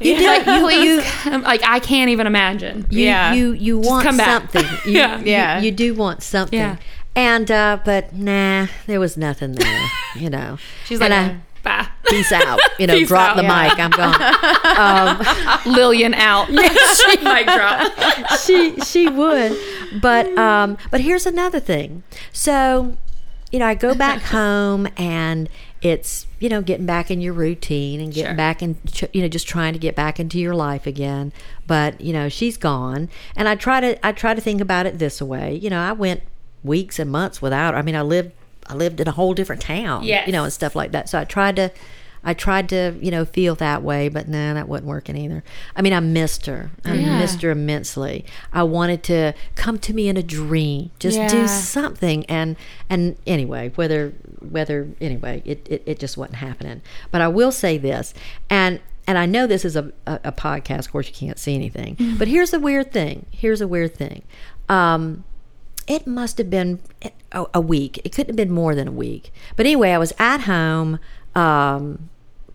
[0.00, 0.26] You do.
[0.26, 1.02] Like, You, you,
[1.42, 2.86] like I can't even imagine.
[2.88, 3.34] you, Yeah.
[3.34, 4.52] you, you want come back.
[4.52, 4.64] something.
[4.92, 5.18] You, Yeah.
[5.18, 5.60] you- Yeah.
[5.60, 6.56] You, do want something.
[6.58, 6.76] Yeah.
[7.18, 10.56] And, uh, but nah, there was nothing there, you know.
[10.84, 11.88] She's like, And I- bye.
[12.06, 12.60] peace out.
[12.78, 13.36] You know, Peace drop out.
[13.36, 13.68] the Yeah.
[13.68, 13.78] mic.
[13.78, 15.66] I'm gone.
[15.74, 16.48] Lillian out.
[16.50, 18.38] Mic drop.
[18.38, 19.56] she she would
[20.00, 22.02] but um but here's another thing
[22.32, 22.96] so
[23.50, 25.48] you know i go back home and
[25.80, 28.36] it's you know getting back in your routine and getting Sure.
[28.36, 28.76] back in
[29.12, 31.32] you know just trying to get back into your life again
[31.66, 34.98] but you know she's gone and i try to i try to think about it
[34.98, 36.20] this way you know i went
[36.64, 37.78] weeks and months without her.
[37.80, 38.32] i mean i lived
[38.66, 40.26] i lived in a whole different town Yes.
[40.26, 41.70] you know and stuff like that so i tried to
[42.24, 45.44] I tried to, you know, feel that way, but no, that wasn't working either.
[45.76, 46.72] I mean, I missed her.
[46.84, 47.20] I Yeah.
[47.20, 48.24] missed her immensely.
[48.52, 52.26] I wanted to come to me in a dream, just do something.
[52.26, 52.56] And
[52.90, 56.82] and anyway, whether whether anyway, it, it, it just wasn't happening.
[57.12, 58.14] But I will say this,
[58.50, 60.80] and and I know this is a, a, a podcast.
[60.80, 61.96] Of course, you can't see anything.
[62.18, 63.26] But here's the weird thing.
[63.30, 64.22] Here's a weird thing.
[64.68, 65.22] Um,
[65.88, 66.80] it must have been
[67.32, 68.00] a, a week.
[68.04, 69.32] It couldn't have been more than a week.
[69.56, 70.98] But anyway, I was at home,
[71.34, 72.10] um,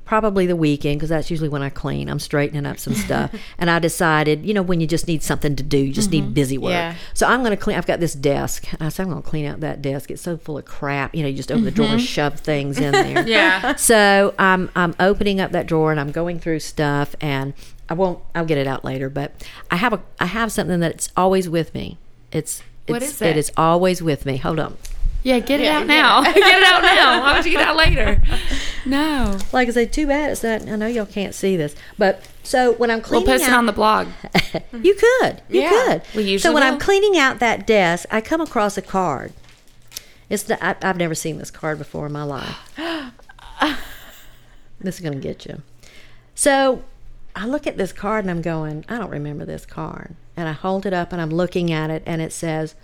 [0.05, 2.09] probably the weekend because that's usually when I clean.
[2.09, 5.55] I'm straightening up some stuff, and I decided, you know, when you just need something
[5.55, 6.71] to do, you just need busy work.
[6.71, 6.95] Yeah.
[7.13, 7.77] So I'm going to clean.
[7.77, 8.67] I've got this desk.
[8.79, 10.11] I said I'm going to clean out that desk.
[10.11, 11.15] It's so full of crap.
[11.15, 13.27] You know, you just open the drawer, and shove things in there.
[13.27, 13.75] Yeah.
[13.75, 17.53] So I'm I'm opening up that drawer and I'm going through stuff and
[17.89, 21.09] I won't I'll get it out later, but I have a I have something that's
[21.17, 21.97] always with me.
[22.31, 23.27] It's What it's, is it?
[23.29, 24.37] It is always with me.
[24.37, 24.77] Hold on.
[25.23, 26.23] Yeah, get it Yeah, out now.
[26.33, 27.21] get it out now.
[27.21, 28.21] Why would you get it out later?
[28.85, 29.37] No.
[29.53, 30.67] Like I say, too bad it's not.
[30.67, 33.55] I know y'all can't see this, but so when I'm cleaning, We'll cleaning, post it
[33.57, 34.09] on the blog.
[34.73, 35.69] you could, you Yeah.
[35.69, 36.01] could.
[36.13, 36.73] We so when will.
[36.73, 39.31] I'm cleaning out that desk, I come across a card.
[40.29, 42.57] It's the, I, I've never seen this card before in my life.
[44.81, 45.61] this is gonna get you.
[46.35, 46.83] So
[47.35, 50.15] I look at this card and I'm going, I don't remember this card.
[50.35, 52.75] And I hold it up and I'm looking at it and it says,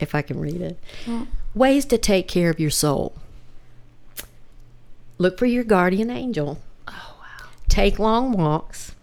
[0.00, 1.28] if I can read it, mm.
[1.54, 3.14] ways to take care of your soul.
[5.18, 6.58] Look for your guardian angel.
[6.88, 7.48] Oh wow.
[7.68, 8.94] Take long walks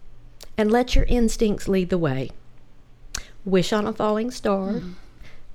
[0.57, 2.31] and let your instincts lead the way.
[3.45, 4.71] Wish on a falling star.
[4.71, 4.93] Mm.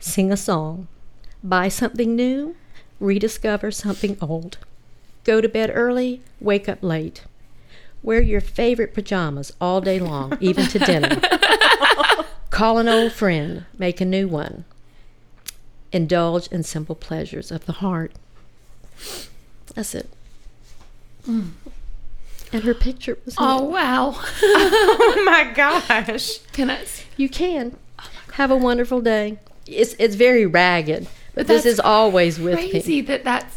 [0.00, 0.88] Sing a song.
[1.42, 2.56] Buy something new.
[3.00, 4.56] Rediscover something old.
[5.24, 6.22] Go to bed early.
[6.40, 7.24] Wake up late.
[8.04, 11.18] Wear your favorite pajamas all day long, even to dinner.
[12.50, 13.64] Call an old friend.
[13.78, 14.66] Make a new one.
[15.90, 18.12] Indulge in simple pleasures of the heart.
[19.74, 20.10] That's it.
[21.26, 21.52] Mm.
[22.52, 23.36] And her picture was.
[23.38, 24.10] Oh wow.
[24.42, 26.38] Oh my gosh.
[26.52, 26.84] Can I?
[27.16, 27.74] You can.
[27.98, 29.38] Oh, have a wonderful day.
[29.66, 33.00] It's it's very ragged, but, this is always with Crazy me.
[33.02, 33.56] that that's.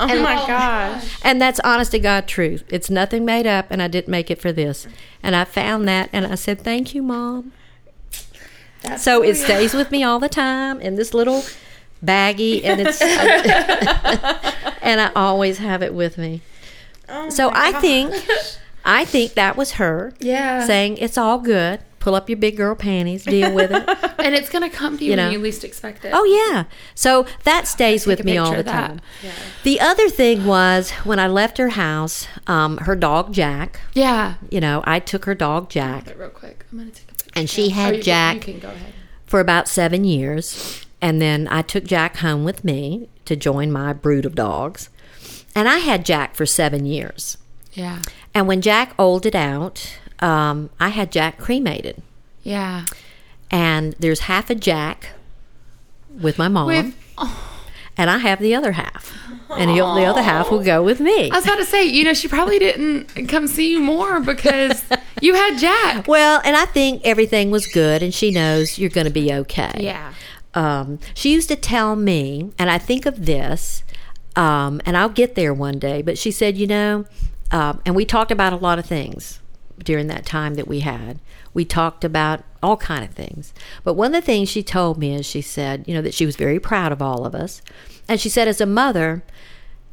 [0.00, 1.18] Oh my gosh.
[1.22, 2.64] And that's honest to God truth.
[2.68, 4.86] It's nothing made up, and I didn't make it for this.
[5.22, 7.52] And I found that, and I said, "Thank you, mom."
[8.96, 11.44] so it stays with me all the time in this little
[12.04, 13.00] baggie, and it's
[14.82, 16.40] and I always have it with me.
[17.08, 18.14] Oh So I think
[18.84, 20.64] I think that was her Yeah.
[20.66, 21.80] saying it's all good.
[22.00, 23.88] Pull up your big girl panties, deal with it.
[24.18, 25.24] and it's gonna come to you, You know.
[25.26, 26.10] when you least expect it.
[26.12, 26.64] Oh yeah.
[26.96, 29.00] So that stays with me all the time.
[29.62, 33.80] The other thing was when I left her house, um, her dog Jack.
[33.94, 34.34] yeah.
[34.50, 37.30] You know, I took her dog Jack, real quick, I'm gonna take a picture.
[37.36, 38.92] and she Oh, had you, Jack can ahead.
[39.26, 43.92] for about seven years, and then I took Jack home with me to join my
[43.92, 44.88] brood of dogs,
[45.54, 47.36] and I had Jack for seven years.
[47.74, 48.00] Yeah.
[48.34, 52.02] And when Jack olded out, um, I had Jack cremated,
[52.42, 52.84] Yeah.
[53.50, 55.10] and there's half a Jack
[56.20, 56.94] with my mom, With
[57.96, 59.12] and I have the other half,
[59.50, 61.30] and he'll, the other half will go with me.
[61.30, 64.82] I was about to say, you know, she probably didn't come see you more because
[65.20, 66.06] you had Jack.
[66.08, 69.72] Well, and I think everything was good, and she knows you're going to be okay.
[69.78, 70.14] Yeah.
[70.54, 73.84] Um, she used to tell me, and I think of this,
[74.34, 77.04] um, and I'll get there one day, but she said, you know,
[77.52, 79.40] um, and we talked about a lot of things
[79.84, 81.18] during that time that we had.
[81.52, 83.52] We talked about all kind of things.
[83.82, 86.26] But one of the things she told me is she said, you know, that she
[86.26, 87.62] was very proud of all of us.
[88.08, 89.22] And she said, as a mother,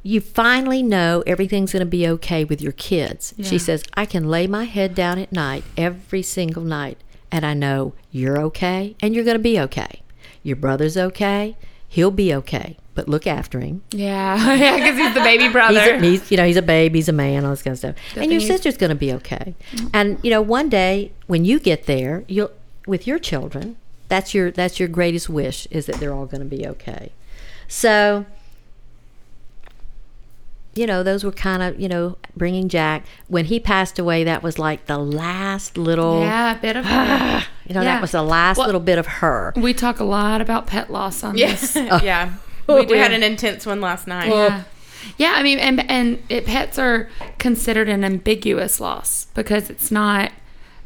[0.03, 3.33] you finally know everything's going to be okay with your kids.
[3.41, 6.97] She says, I can lay my head down at night every single night,
[7.31, 10.03] and I know you're okay and you're going to be okay.
[10.43, 11.57] Your brother's okay,
[11.89, 13.83] he'll be okay, but look after him.
[13.91, 14.55] Yeah.
[14.55, 15.99] yeah, because he's the baby brother.
[15.99, 17.77] He's, a, he's you know he's a baby, he's a man, all this kind of
[17.77, 17.95] stuff.
[18.17, 19.53] and your sister's going to be okay.
[19.71, 19.87] Mm-hmm.
[19.93, 22.51] And you know one day when you get there, you'll
[22.87, 23.77] with your children.
[24.09, 27.11] That's your that's your greatest wish is that they're all going to be okay.
[27.67, 28.25] So
[30.73, 34.23] you know those were kind of you know bringing Jack when he passed away.
[34.23, 37.43] That was like the last little yeah, bit of her.
[37.67, 37.93] you know Yeah.
[37.95, 39.53] that was the last Well- little bit of her.
[39.55, 41.73] We talk a lot about pet loss on Yes.
[41.73, 41.87] this.
[41.91, 41.99] Oh.
[42.03, 42.33] yeah.
[42.67, 44.29] We We, had an intense one last night.
[44.29, 44.63] Yeah.
[45.17, 47.07] Yeah, I mean, and and it, pets are
[47.37, 50.31] considered an ambiguous loss because it's not.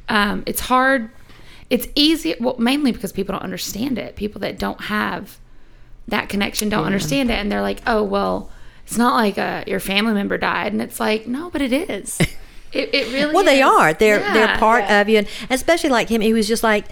[0.09, 1.09] Um, it's hard.
[1.69, 2.35] It's easy.
[2.39, 4.15] Well, mainly because people don't understand it.
[4.15, 5.39] People that don't have
[6.07, 8.51] that connection don't understand it, and they're like, "Oh, well,
[8.85, 12.19] it's not like uh your family member died," and it's like, "No, but it is.
[12.73, 13.33] It, it really.
[13.35, 13.93] Well, they are.
[13.93, 14.33] They're Yeah.
[14.33, 16.21] they're part of you, and especially like him.
[16.21, 16.85] He was just like,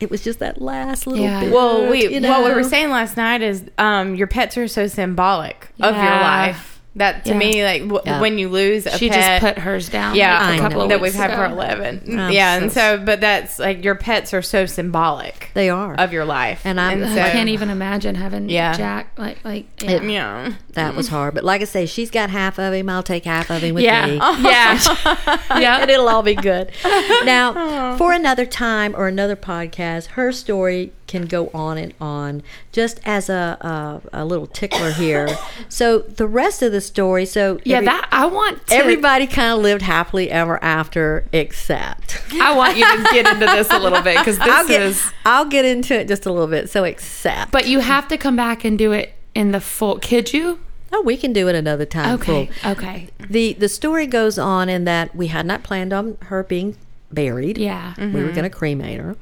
[0.00, 1.40] it was just that last little Yeah.
[1.40, 1.52] bit.
[1.52, 4.86] Well, we you what we were saying last night is um, your pets are so
[4.86, 6.73] symbolic of your life.
[6.96, 7.38] That to Yeah.
[7.38, 8.20] me, like w- Yeah.
[8.20, 10.14] when you lose a She pet, just put hers down.
[10.14, 10.88] yeah, like, a couple know.
[10.88, 12.00] that we've had for eleven.
[12.08, 15.68] Oh, I'm yeah, so and so, but that's like your pets are so symbolic They
[15.70, 15.94] are.
[15.96, 18.74] of your life, And I'm- so, I can't even imagine having Yeah.
[18.74, 20.02] Jack like like yeah.
[20.02, 21.34] Yeah, that was hard.
[21.34, 22.88] But like I say, she's got half of him.
[22.88, 24.06] I'll take half of him with Yeah.
[24.06, 24.16] me.
[24.44, 24.78] Yeah.
[25.58, 25.78] yeah.
[25.80, 26.70] and it'll all be good.
[27.24, 27.96] Now, oh.
[27.96, 32.42] for another time or another podcast, her story can go on and on.
[32.72, 35.28] Just as a a, a little tickler here.
[35.68, 37.26] So the rest of the story.
[37.26, 42.22] So Yeah, every- that I want to, everybody kind of lived happily ever after, except.
[42.40, 45.12] I want you to get into this a little bit because this I'll get, is.
[45.24, 46.70] I'll get into it just a little bit.
[46.70, 49.98] So except, But you have to come back and do it in the full.
[49.98, 50.60] Could you?
[50.92, 52.14] oh, we can do it another time.
[52.20, 52.50] Okay.
[52.62, 52.70] Cool.
[52.72, 53.08] Okay.
[53.28, 56.76] The the story goes on in that we had not planned on her being
[57.10, 57.58] buried.
[57.58, 57.94] Yeah.
[57.98, 59.16] we were going to cremate her.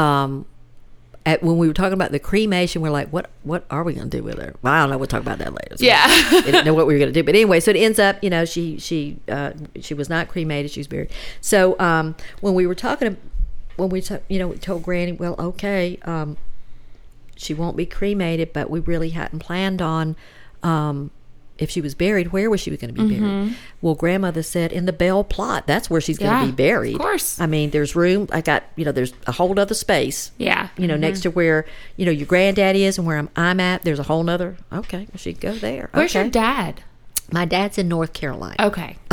[0.00, 0.46] Um,
[1.26, 4.08] at, when we were talking about the cremation, we're like, what what are we going
[4.08, 4.54] to do with her?
[4.62, 4.98] Well, I don't know.
[4.98, 5.76] We'll talk about that later.
[5.76, 6.06] So Yeah.
[6.32, 8.22] we didn't know what we were going to do, but anyway, so it ends up,
[8.22, 11.10] you know, she she uh, she was not cremated; she was buried.
[11.40, 13.16] So um, when we were talking,
[13.76, 16.36] when we t- you know we told Granny, well, okay, um,
[17.36, 20.16] she won't be cremated, but we really hadn't planned on.
[20.62, 21.10] Um,
[21.60, 23.54] if she was buried, where was she going to be buried?
[23.82, 25.66] Well, grandmother said in the Bell plot.
[25.66, 26.44] That's where she's going to Mm-hmm.
[26.46, 26.94] Yeah, be buried.
[26.94, 27.40] of course.
[27.40, 28.28] I mean, there's room.
[28.32, 30.30] I got you know, there's a whole other space.
[30.38, 30.68] Yeah.
[30.78, 33.82] You know, next to where you know your granddaddy is and where I'm, I'm at.
[33.82, 34.56] There's a whole other.
[34.72, 35.90] Okay, she'd go there.
[35.92, 36.22] Where's okay.
[36.22, 36.82] your dad?
[37.32, 38.56] My dad's in North Carolina.
[38.58, 38.96] Okay.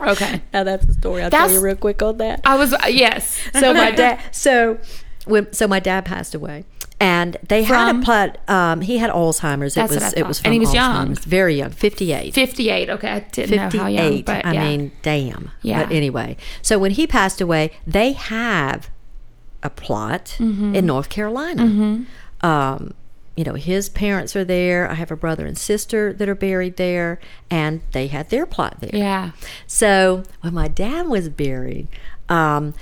[0.00, 0.42] Okay.
[0.52, 1.22] Now that's the story.
[1.22, 2.40] I'll tell you real quick on that.
[2.44, 3.38] I was yes.
[3.52, 4.78] so my dad so
[5.24, 6.64] when so my dad passed away
[7.02, 8.00] and they had From?
[8.00, 10.42] a plot um he had alzheimer's That's it what was I it was thought.
[10.44, 11.08] from and he was young.
[11.08, 11.24] Alzheimer's.
[11.24, 12.88] very young 58 Fifty-eight.
[12.90, 14.64] Okay, I didn't know how young, 58 but i yeah.
[14.68, 15.84] mean damn Yeah.
[15.84, 18.88] but anyway so when he passed away they have
[19.62, 20.74] a plot Mm-hmm.
[20.76, 22.04] in north carolina
[22.42, 22.94] um
[23.36, 26.76] you know his parents are there i have a brother and sister that are buried
[26.76, 27.18] there
[27.50, 29.30] and they had their plot there yeah.
[29.66, 31.88] so when my dad was buried,
[32.28, 32.74] um,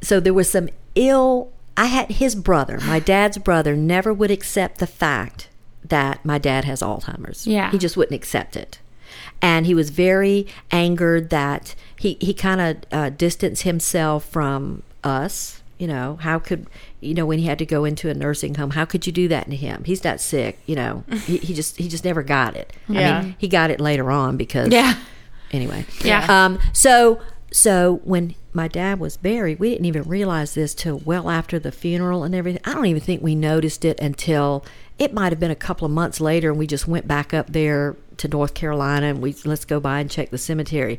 [0.00, 1.52] so there was some ill.
[1.78, 5.48] I had his brother, my dad's brother, never would accept the fact
[5.84, 7.46] that my dad has Alzheimer's.
[7.46, 7.70] Yeah.
[7.70, 8.80] he just wouldn't accept it,
[9.40, 15.62] and he was very angered that he he kind of uh, distanced himself from us.
[15.78, 16.66] You know, how could
[17.00, 18.70] you know when he had to go into a nursing home?
[18.70, 19.84] How could you do that to him?
[19.84, 20.58] He's not sick.
[20.66, 22.72] You know, he, he just he just never got it.
[22.88, 23.22] I Yeah.
[23.22, 24.94] mean, he got it later on because Yeah.
[25.52, 26.26] anyway Yeah.
[26.28, 27.20] um so
[27.52, 31.70] so when my dad was buried, we didn't even realize this till well after the
[31.70, 32.60] funeral and everything.
[32.64, 34.64] I don't even think we noticed it until
[34.98, 37.52] it might have been a couple of months later, and we just went back up
[37.52, 40.98] there to North Carolina and we let's go by and check the cemetery.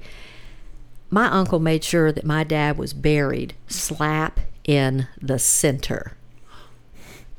[1.09, 6.13] My uncle made sure that my dad was buried slap in the center.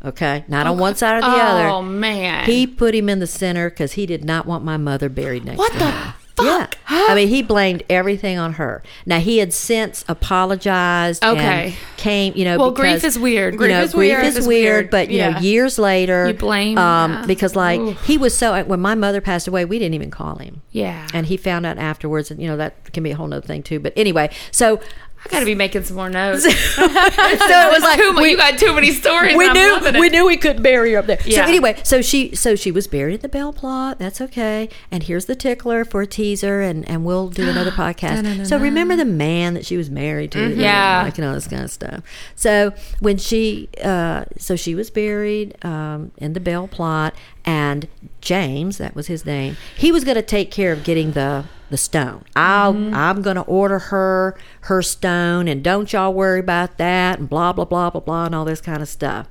[0.04, 1.68] Okay, not on one side or the oh, other.
[1.68, 2.44] Oh man.
[2.44, 5.56] He put him in the center because he did not want my mother buried next
[5.56, 6.12] What to the him.
[6.44, 6.66] Yeah.
[6.88, 8.82] I mean, he blamed everything on her.
[9.06, 11.24] Now, he had since apologized.
[11.24, 11.64] Okay.
[11.66, 13.54] And came, you know, Well, because, grief is weird.
[13.54, 14.24] You Grief know, is grief weird.
[14.24, 14.90] is weird, weird.
[14.90, 16.28] but, you know, years later.
[16.28, 17.26] You blame- Um, yeah.
[17.26, 18.04] Because, like, Oof.
[18.06, 20.62] he was so, when my mother passed away, we didn't even call him.
[20.72, 21.06] yeah.
[21.12, 23.62] And he found out afterwards, and, you know, that can be a whole nother thing,
[23.62, 23.78] too.
[23.80, 24.80] But anyway, so.
[25.24, 26.44] I gotta be making some more notes.
[26.80, 29.36] So it was like too we- you got too many stories.
[29.36, 31.18] we knew we knew we couldn't bury her up there.
[31.24, 31.36] Yeah.
[31.36, 33.98] So anyway, so she so she was buried in the bell plot.
[33.98, 34.68] That's okay.
[34.90, 38.46] And here's the tickler for a teaser, and and we'll do another podcast.
[38.46, 40.60] so remember the man that she was married to, Mm-hmm.
[40.60, 41.02] Yeah.
[41.04, 42.02] like and all this kind of stuff.
[42.34, 47.14] So when she uh, so she was buried um, in the bell plot,
[47.44, 47.86] and
[48.20, 51.76] James, that was his name, he was going to take care of getting the the
[51.76, 52.24] stone.
[52.36, 52.94] I'll Mm-hmm.
[52.94, 57.52] I'm going to order her her stone, and don't y'all worry about that, and blah
[57.52, 59.28] blah blah blah blah, and all this kind of stuff.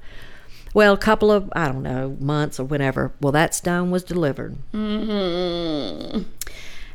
[0.74, 3.12] Well, a couple of I don't know months or whenever.
[3.22, 6.26] Well, that stone was delivered, and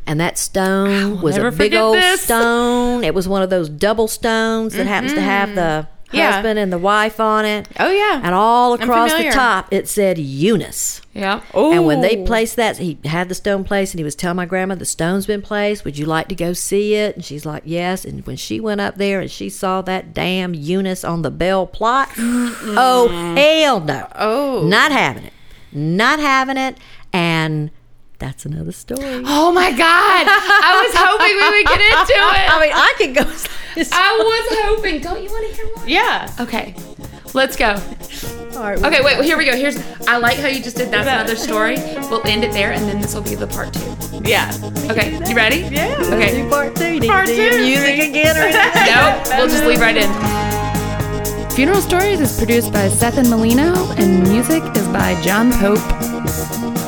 [0.07, 2.23] that stone was a big old this.
[2.23, 3.05] stone.
[3.05, 6.33] It was one of those double stones that happens to have the Yeah.
[6.33, 7.69] husband and the wife on it.
[7.81, 8.21] Oh, yeah.
[8.23, 11.01] and all across the top it said Eunice.
[11.13, 11.41] yeah.
[11.55, 14.47] And when they placed that, he had the stone placed, and he was telling my
[14.47, 15.85] grandma the stone's been placed.
[15.85, 17.17] Would you like to go see it?
[17.17, 18.05] And she's like, yes.
[18.05, 21.67] And when she went up there and she saw that damn Eunice on the bell
[21.67, 24.63] plot, oh hell no, Oh.
[24.67, 25.33] not having it,
[25.73, 26.79] not having it,
[27.13, 27.71] and
[28.19, 29.01] that's another story.
[29.27, 29.81] Oh my God!
[30.29, 32.51] I was hoping we would get into it.
[32.53, 33.25] I mean, I could go.
[33.77, 35.01] I was hoping.
[35.01, 35.87] Don't you want to hear more?
[35.87, 36.31] Yeah.
[36.41, 36.75] Okay,
[37.35, 37.71] let's go.
[38.57, 39.17] All right, Okay, wait.
[39.17, 39.57] Well, here we go.
[39.57, 39.77] Here's.
[40.07, 40.91] I like how you just did.
[40.91, 41.77] That's another story.
[42.09, 43.81] We'll end it there, and then this will be the part two.
[44.25, 44.53] Yeah.
[44.91, 45.61] Okay, you ready?
[45.75, 45.97] Yeah.
[46.03, 46.49] Okay.
[46.49, 47.01] Part two.
[47.01, 47.65] Part to do your two.
[47.65, 48.85] music again or anything?
[48.95, 49.27] Nope.
[49.39, 50.64] We'll just leave right in.
[51.55, 55.79] Funeral Stories is produced by Seth and Molino, and music is by John Pope.